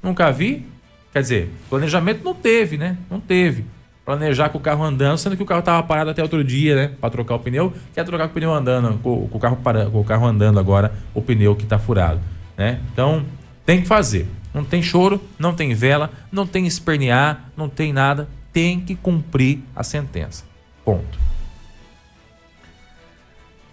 [0.02, 0.66] Nunca vi.
[1.12, 2.98] Quer dizer, planejamento não teve, né?
[3.10, 3.64] Não teve.
[4.06, 6.92] Planejar com o carro andando, sendo que o carro tava parado até outro dia, né?
[7.00, 7.72] Pra trocar o pneu.
[7.92, 10.60] Quer trocar com o pneu andando, com, com o, carro para, com o carro andando
[10.60, 12.20] agora, o pneu que tá furado,
[12.56, 12.78] né?
[12.92, 13.24] Então,
[13.64, 14.28] tem que fazer.
[14.54, 18.28] Não tem choro, não tem vela, não tem espernear, não tem nada.
[18.52, 20.44] Tem que cumprir a sentença.
[20.84, 21.18] Ponto.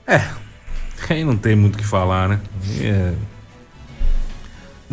[1.09, 2.41] Aí não tem muito o que falar, né?
[2.81, 3.13] É...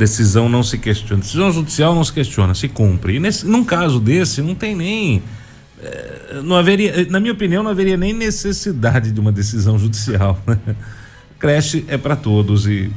[0.00, 1.20] Decisão não se questiona.
[1.22, 3.16] Decisão judicial não se questiona, se cumpre.
[3.16, 5.22] E nesse, num caso desse, não tem nem.
[5.82, 10.40] é, Não haveria, na minha opinião, não haveria nem necessidade de uma decisão judicial.
[10.46, 10.56] né?
[11.38, 12.90] Creche é para todos e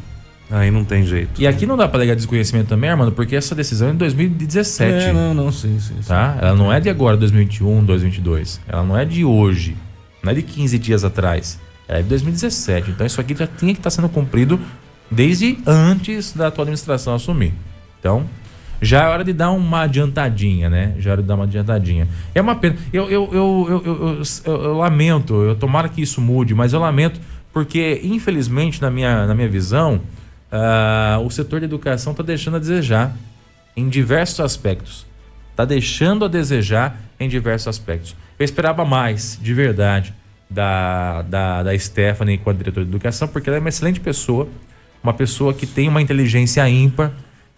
[0.49, 1.41] aí não tem jeito.
[1.41, 4.91] E aqui não dá pra alegar desconhecimento também, Armando, porque essa decisão é em 2017.
[4.93, 5.95] É, não, não, sim, sim.
[6.01, 6.07] sim.
[6.07, 6.37] tá?
[6.41, 8.61] Ela não é de agora, 2021, 2022.
[8.65, 9.75] Ela não é de hoje.
[10.23, 11.59] Não é de 15 dias atrás.
[11.85, 12.91] Ela é de 2017.
[12.91, 14.57] Então isso aqui já tinha que estar sendo cumprido
[15.13, 17.53] desde antes da tua administração assumir.
[17.99, 18.25] Então,
[18.81, 20.95] já é hora de dar uma adiantadinha, né?
[20.99, 22.07] Já é hora de dar uma adiantadinha.
[22.35, 22.75] É uma pena.
[22.91, 27.19] Eu, eu, eu, eu, lamento, eu tomara que isso mude, mas eu lamento
[27.53, 30.01] porque, infelizmente, na minha, na minha visão,
[30.51, 33.15] ah, o setor de educação está deixando a desejar
[33.77, 35.05] em diversos aspectos.
[35.51, 38.15] Está deixando a desejar em diversos aspectos.
[38.39, 40.13] Eu esperava mais, de verdade,
[40.49, 44.47] da, da, da Stephanie com a diretora de educação, porque ela é uma excelente pessoa,
[45.03, 47.11] uma pessoa que tem uma inteligência ímpar.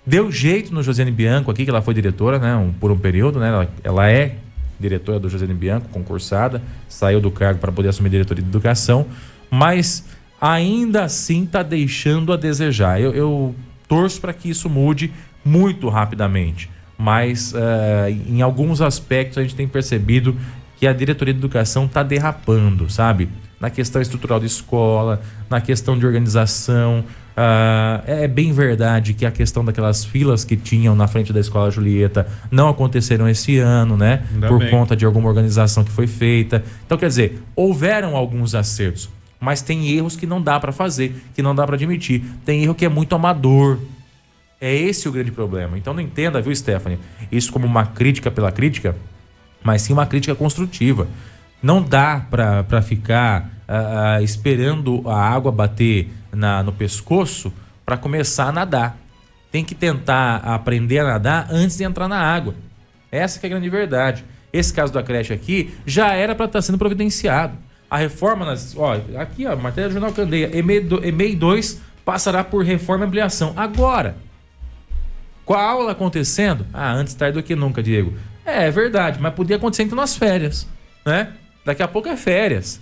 [0.05, 3.39] Deu jeito no Josiane Bianco aqui, que ela foi diretora, né, um- por um período,
[3.39, 3.49] né?
[3.49, 4.37] Ela, ela é
[4.79, 9.05] diretora do José Bianco, concursada, saiu do cargo para poder assumir diretoria de educação,
[9.49, 10.05] mas
[10.39, 12.99] ainda assim está deixando a desejar.
[12.99, 13.55] Eu, eu
[13.87, 15.11] torço para que isso mude
[15.43, 20.35] muito rapidamente, mas uh, em alguns aspectos a gente tem percebido
[20.77, 23.29] que a diretoria de educação está derrapando, sabe?
[23.59, 27.03] Na questão estrutural de escola, na questão de organização.
[27.35, 31.69] Uh, é bem verdade que a questão daquelas filas que tinham na frente da escola
[31.69, 34.23] Julieta não aconteceram esse ano, né?
[34.33, 34.69] Ainda Por bem.
[34.69, 36.63] conta de alguma organização que foi feita.
[36.85, 41.41] Então, quer dizer, houveram alguns acertos, mas tem erros que não dá para fazer, que
[41.41, 42.23] não dá para admitir.
[42.45, 43.79] Tem erro que é muito amador.
[44.61, 45.77] É esse o grande problema.
[45.77, 46.97] Então não entenda, viu, Stephanie?
[47.29, 48.95] Isso como uma crítica pela crítica,
[49.61, 51.05] mas sim uma crítica construtiva.
[51.61, 57.51] Não dá para ficar uh, uh, esperando a água bater na, no pescoço
[57.85, 58.97] para começar a nadar.
[59.51, 62.53] Tem que tentar aprender a nadar antes de entrar na água.
[63.11, 64.25] Essa é a grande verdade.
[64.51, 67.57] Esse caso da creche aqui já era para estar tá sendo providenciado.
[67.89, 68.75] A reforma nas.
[68.77, 70.49] Ó, aqui, ó, matéria do Jornal Candeia.
[70.53, 73.53] EMEI 2 passará por reforma e ampliação.
[73.55, 74.15] Agora.
[75.45, 76.65] Com a aula acontecendo?
[76.73, 78.13] Ah, antes tarde do que nunca, Diego.
[78.45, 80.67] É, é verdade, mas podia acontecer então nas férias,
[81.05, 81.33] né?
[81.63, 82.81] Daqui a pouco é férias.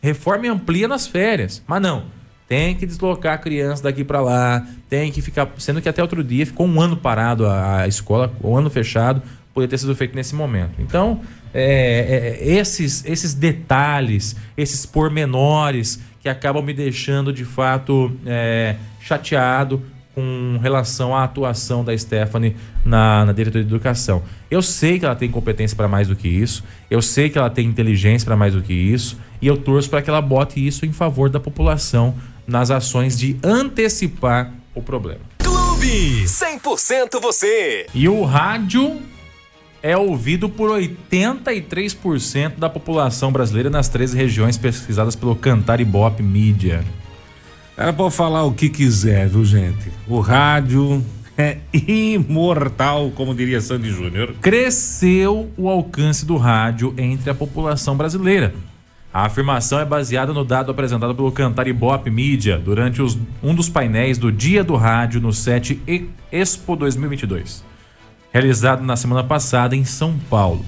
[0.00, 1.62] Reforma e amplia nas férias.
[1.66, 2.04] Mas não.
[2.48, 4.66] Tem que deslocar a criança daqui para lá.
[4.88, 5.48] Tem que ficar.
[5.58, 9.22] Sendo que até outro dia ficou um ano parado a, a escola, um ano fechado.
[9.52, 10.74] Poderia ter sido feito nesse momento.
[10.78, 11.20] Então,
[11.52, 19.82] é, é, esses, esses detalhes, esses pormenores que acabam me deixando de fato é, chateado
[20.14, 24.22] com relação à atuação da Stephanie na, na diretoria de educação.
[24.50, 27.50] Eu sei que ela tem competência para mais do que isso, eu sei que ela
[27.50, 30.86] tem inteligência para mais do que isso, e eu torço para que ela bote isso
[30.86, 32.14] em favor da população
[32.46, 35.20] nas ações de antecipar o problema.
[35.38, 37.86] Clube 100% você.
[37.94, 39.00] E o rádio
[39.82, 46.84] é ouvido por 83% da população brasileira nas 13 regiões pesquisadas pelo Cantar Ibope Mídia.
[47.76, 49.92] Ela pode falar o que quiser, viu, gente?
[50.08, 51.04] O rádio
[51.36, 54.34] é imortal, como diria Sandy Júnior.
[54.40, 58.54] Cresceu o alcance do rádio entre a população brasileira.
[59.16, 63.66] A afirmação é baseada no dado apresentado pelo Cantar Ibope Mídia durante os, um dos
[63.66, 65.80] painéis do Dia do Rádio no SET
[66.30, 67.64] Expo 2022,
[68.30, 70.62] realizado na semana passada em São Paulo.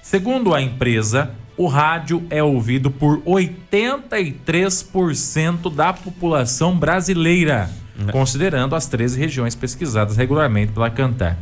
[0.00, 7.68] Segundo a empresa, o rádio é ouvido por 83% da população brasileira,
[7.98, 8.12] né?
[8.12, 11.36] considerando as 13 regiões pesquisadas regularmente pela Cantar.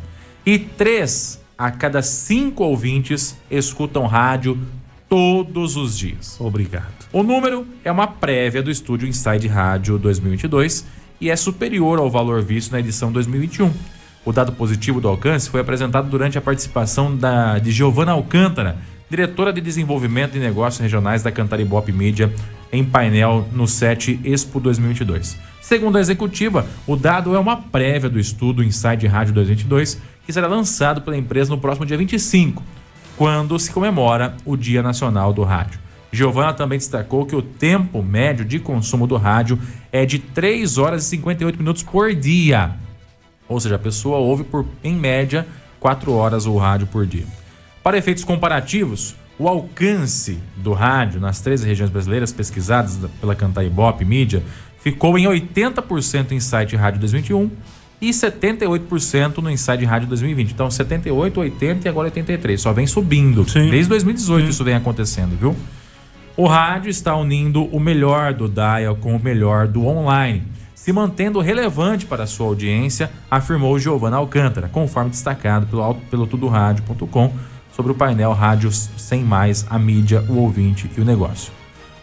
[0.47, 4.59] E 3 a cada 5 ouvintes escutam rádio
[5.09, 6.37] todos os dias.
[6.41, 7.07] Obrigado.
[7.13, 10.87] O número é uma prévia do estúdio Inside Rádio 2022
[11.21, 13.73] e é superior ao valor visto na edição 2021.
[14.25, 18.77] O dado positivo do alcance foi apresentado durante a participação da, de Giovanna Alcântara,
[19.09, 22.33] diretora de Desenvolvimento e Negócios Regionais da Cantaribop Mídia,
[22.73, 25.39] em painel no SET Expo 2022.
[25.63, 30.49] Segundo a executiva, o dado é uma prévia do estudo Inside Rádio 2022, que será
[30.49, 32.63] lançado pela empresa no próximo dia 25,
[33.17, 35.81] quando se comemora o Dia Nacional do Rádio.
[36.13, 39.59] Giovana também destacou que o tempo médio de consumo do rádio
[39.91, 42.75] é de 3 horas e 58 minutos por dia.
[43.49, 45.47] Ou seja, a pessoa ouve por, em média,
[45.81, 47.27] 4 horas o rádio por dia.
[47.83, 54.05] Para efeitos comparativos, o alcance do rádio nas 13 regiões brasileiras pesquisadas pela Cantar Ibope
[54.05, 54.43] Mídia
[54.79, 57.51] ficou em 80% em site Rádio 2021
[58.01, 60.53] e 78% no Inside Rádio 2020.
[60.53, 62.61] Então, 78, 80 e agora 83.
[62.61, 63.49] Só vem subindo.
[63.49, 63.71] Sim.
[63.71, 64.51] Desde 2018 Sim.
[64.51, 65.57] isso vem acontecendo, viu?
[66.37, 70.43] O rádio está unindo o melhor do dial com o melhor do online,
[70.75, 77.33] se mantendo relevante para a sua audiência, afirmou Giovanna Alcântara, conforme destacado pelo, pelo tudorádio.com
[77.75, 81.51] sobre o painel Rádios Sem Mais, a mídia, o ouvinte e o negócio.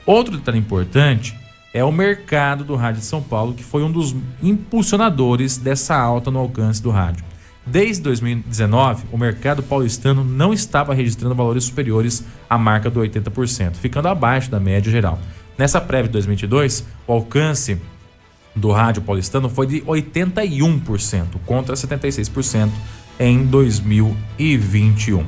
[0.03, 1.37] Outro detalhe importante
[1.73, 6.29] é o mercado do rádio de São Paulo, que foi um dos impulsionadores dessa alta
[6.29, 7.25] no alcance do rádio.
[7.65, 14.07] Desde 2019, o mercado paulistano não estava registrando valores superiores à marca do 80%, ficando
[14.09, 15.17] abaixo da média geral.
[15.57, 17.81] Nessa prévia de 2022, o alcance
[18.55, 22.69] do rádio paulistano foi de 81%, contra 76%
[23.19, 25.25] em 2021.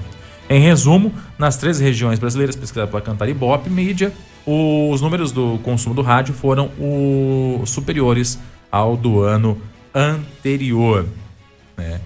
[0.47, 4.13] Em resumo, nas três regiões brasileiras pesquisadas pela Cantar Ibope Mídia,
[4.45, 8.39] os números do consumo do rádio foram os superiores
[8.71, 9.59] ao do ano
[9.93, 11.05] anterior.
[11.77, 11.99] Né?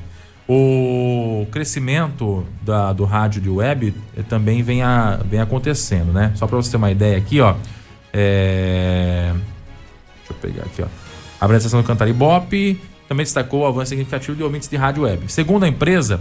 [0.47, 3.93] O crescimento da, do rádio de web
[4.27, 6.31] também vem, a, vem acontecendo, né?
[6.35, 7.55] Só para você ter uma ideia aqui, ó.
[8.11, 9.31] É...
[10.17, 10.87] Deixa eu pegar aqui, ó.
[11.39, 15.31] A apresentação do Cantar Ibope também destacou o avanço significativo de ouvintes de rádio web.
[15.31, 16.19] Segundo a empresa,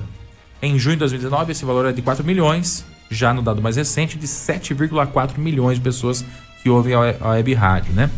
[0.61, 4.19] em junho de 2019, esse valor é de 4 milhões já no dado mais recente,
[4.19, 6.25] de 7,4 milhões de pessoas
[6.63, 8.11] que ouvem a web rádio, né?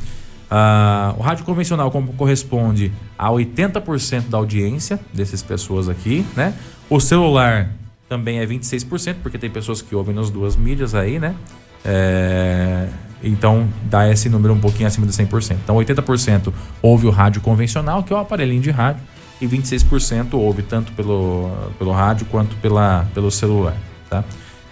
[0.50, 6.54] Ah, o rádio convencional corresponde a 80% da audiência dessas pessoas aqui, né?
[6.88, 7.70] O celular
[8.08, 11.36] também é 26%, porque tem pessoas que ouvem nas duas mídias aí, né?
[11.84, 12.88] É,
[13.22, 15.56] então dá esse número um pouquinho acima de 100%.
[15.62, 19.02] Então 80% ouve o rádio convencional, que é o aparelhinho de rádio,
[19.40, 23.76] e 26% ouve tanto pelo, pelo rádio quanto pela, pelo celular,
[24.08, 24.24] tá?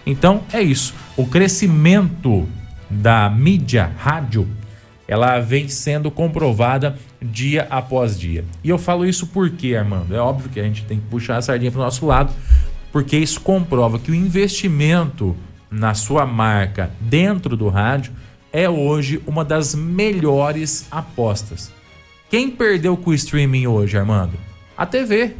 [0.08, 0.94] Então é isso.
[1.18, 2.48] O crescimento
[2.88, 4.48] da mídia rádio
[5.06, 8.44] ela vem sendo comprovada dia após dia.
[8.64, 11.42] E eu falo isso porque, Armando, é óbvio que a gente tem que puxar a
[11.42, 12.32] sardinha para o nosso lado,
[12.90, 15.36] porque isso comprova que o investimento
[15.70, 18.12] na sua marca dentro do rádio
[18.50, 21.70] é hoje uma das melhores apostas.
[22.30, 24.34] Quem perdeu com o streaming hoje, Armando?
[24.76, 25.34] A TV.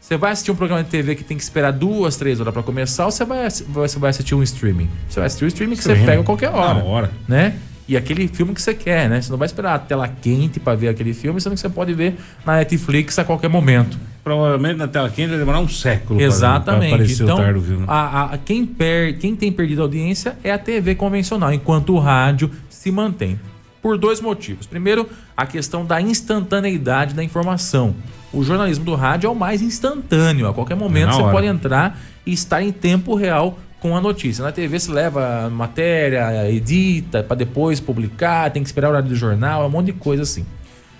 [0.00, 2.62] Você vai assistir um programa de TV que tem que esperar duas, três horas para
[2.62, 4.88] começar, ou você vai, você vai assistir um streaming?
[5.08, 6.06] Você vai assistir um streaming que você Streaming.
[6.10, 6.78] pega a qualquer hora.
[6.80, 7.10] Na hora.
[7.28, 7.56] Né?
[7.86, 9.20] E aquele filme que você quer, né?
[9.20, 11.92] Você não vai esperar a tela quente para ver aquele filme, sendo que você pode
[11.92, 13.98] ver na Netflix a qualquer momento.
[14.24, 16.94] Provavelmente na tela quente vai demorar um século pra- pra Exatamente.
[16.94, 17.84] aparecer então, o do filme.
[17.88, 22.50] a, a- quem, per, quem tem perdido audiência é a TV convencional, enquanto o rádio
[22.68, 23.38] se mantém.
[23.82, 24.66] Por dois motivos.
[24.66, 27.94] Primeiro, a questão da instantaneidade da informação.
[28.32, 30.48] O jornalismo do rádio é o mais instantâneo.
[30.48, 31.32] A qualquer momento Na você hora.
[31.32, 34.44] pode entrar e estar em tempo real com a notícia.
[34.44, 39.16] Na TV você leva matéria, edita para depois publicar, tem que esperar o horário do
[39.16, 40.44] jornal, é um monte de coisa assim.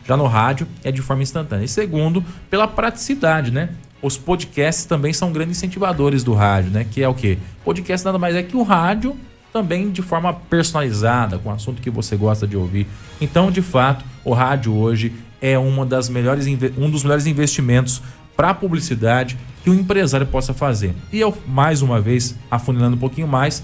[0.06, 1.64] Já no rádio é de forma instantânea.
[1.64, 3.68] E segundo, pela praticidade, né?
[4.02, 6.86] Os podcasts também são grandes incentivadores do rádio, né?
[6.90, 7.38] Que é o quê?
[7.64, 9.14] Podcast nada mais é que o rádio
[9.52, 12.86] também de forma personalizada, com o assunto que você gosta de ouvir.
[13.20, 16.46] Então, de fato, o rádio hoje é uma das melhores,
[16.78, 18.02] um dos melhores investimentos
[18.36, 20.94] para a publicidade que um empresário possa fazer.
[21.12, 23.62] E eu, mais uma vez, afunilando um pouquinho mais,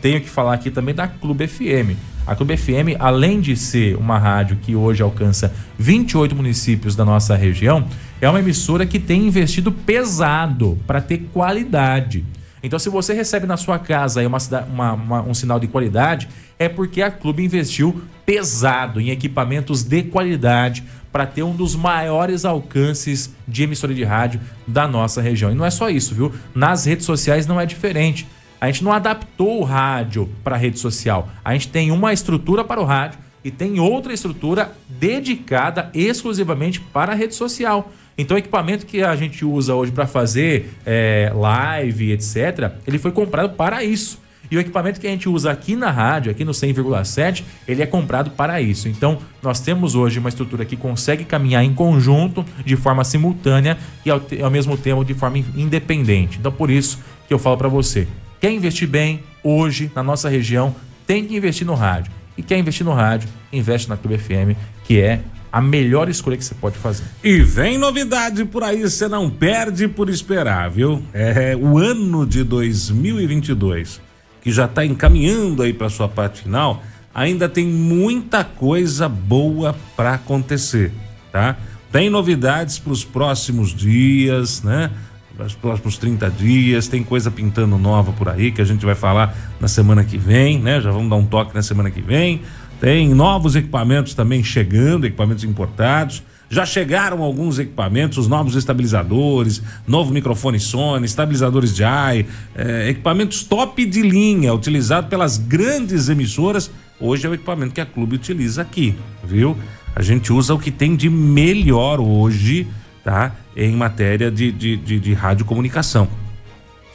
[0.00, 1.96] tenho que falar aqui também da Clube FM.
[2.26, 7.36] A Clube FM, além de ser uma rádio que hoje alcança 28 municípios da nossa
[7.36, 7.84] região,
[8.20, 12.24] é uma emissora que tem investido pesado para ter qualidade.
[12.62, 14.38] Então, se você recebe na sua casa uma,
[14.72, 16.26] uma- uma- um sinal de qualidade,
[16.58, 20.82] é porque a Clube investiu pesado em equipamentos de qualidade
[21.14, 25.52] para ter um dos maiores alcances de emissora de rádio da nossa região.
[25.52, 26.32] E não é só isso, viu?
[26.52, 28.26] Nas redes sociais não é diferente.
[28.60, 31.28] A gente não adaptou o rádio para a rede social.
[31.44, 37.12] A gente tem uma estrutura para o rádio e tem outra estrutura dedicada exclusivamente para
[37.12, 37.92] a rede social.
[38.18, 43.12] Então, o equipamento que a gente usa hoje para fazer é, live, etc., ele foi
[43.12, 44.20] comprado para isso.
[44.50, 47.86] E o equipamento que a gente usa aqui na rádio, aqui no 100,7, ele é
[47.86, 48.88] comprado para isso.
[48.88, 54.10] Então, nós temos hoje uma estrutura que consegue caminhar em conjunto, de forma simultânea e
[54.10, 56.38] ao, ao mesmo tempo de forma in- independente.
[56.38, 58.06] Então, por isso que eu falo para você,
[58.40, 60.74] quer investir bem hoje na nossa região,
[61.06, 62.12] tem que investir no rádio.
[62.36, 65.20] E quer investir no rádio, investe na Clube FM, que é
[65.52, 67.04] a melhor escolha que você pode fazer.
[67.22, 71.00] E vem novidade por aí, você não perde por esperar, viu?
[71.12, 74.00] É o ano de 2022,
[74.44, 76.82] que já está encaminhando aí para sua parte final,
[77.14, 80.92] ainda tem muita coisa boa para acontecer,
[81.32, 81.56] tá?
[81.90, 84.90] Tem novidades para os próximos dias, né?
[85.34, 88.94] Para os próximos 30 dias, tem coisa pintando nova por aí que a gente vai
[88.94, 90.80] falar na semana que vem, né?
[90.80, 92.42] Já vamos dar um toque na semana que vem.
[92.80, 96.22] Tem novos equipamentos também chegando, equipamentos importados.
[96.48, 103.42] Já chegaram alguns equipamentos, os novos estabilizadores, novo microfone Sony, estabilizadores de AI, eh, equipamentos
[103.42, 106.70] top de linha, utilizado pelas grandes emissoras.
[107.00, 109.56] Hoje é o equipamento que a Clube utiliza aqui, viu?
[109.96, 112.66] A gente usa o que tem de melhor hoje,
[113.02, 113.32] tá?
[113.56, 116.08] Em matéria de, de, de, de radiocomunicação.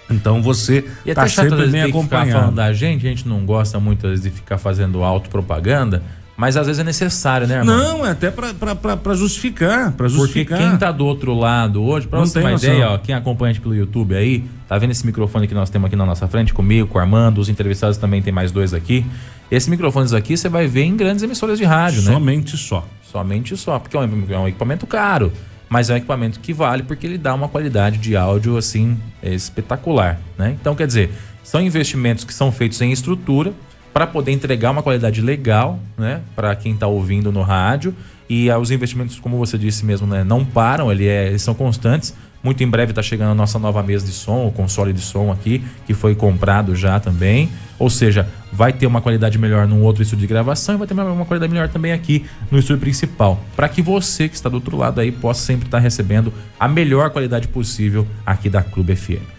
[0.09, 3.45] Então você E tá chato às sempre bem ficar falando da gente, a gente não
[3.45, 6.01] gosta muito de ficar fazendo autopropaganda,
[6.39, 7.75] mas às vezes é necessário, né, irmão?
[7.77, 10.57] Não, é até pra, pra, pra justificar, Porque justificar.
[10.57, 12.69] quem tá do outro lado hoje, Não você ter uma noção.
[12.69, 15.69] ideia, ó, quem acompanha a gente pelo YouTube aí, tá vendo esse microfone que nós
[15.69, 18.73] temos aqui na nossa frente, comigo, com o Armando, os entrevistados também tem mais dois
[18.73, 19.05] aqui.
[19.51, 22.13] Esses microfones aqui você vai ver em grandes emissoras de rádio, né?
[22.13, 22.87] Somente só.
[23.01, 25.33] Somente só, porque é um, é um equipamento caro,
[25.67, 30.21] mas é um equipamento que vale porque ele dá uma qualidade de áudio assim espetacular,
[30.37, 30.55] né?
[30.61, 31.09] Então, quer dizer,
[31.43, 33.51] são investimentos que são feitos em estrutura
[33.93, 37.93] para poder entregar uma qualidade legal, né, para quem está ouvindo no rádio.
[38.29, 41.53] E ah, os investimentos, como você disse mesmo, né, não param, ele é- eles são
[41.55, 42.13] constantes.
[42.41, 45.31] Muito em breve está chegando a nossa nova mesa de som, o console de som
[45.31, 47.49] aqui, que foi comprado já também.
[47.77, 50.93] Ou seja, vai ter uma qualidade melhor num outro estúdio de gravação e vai ter
[50.93, 53.43] uma qualidade melhor também aqui no estúdio principal.
[53.55, 57.09] Para que você que está do outro lado aí possa sempre estar recebendo a melhor
[57.09, 59.38] qualidade possível aqui da Clube FM.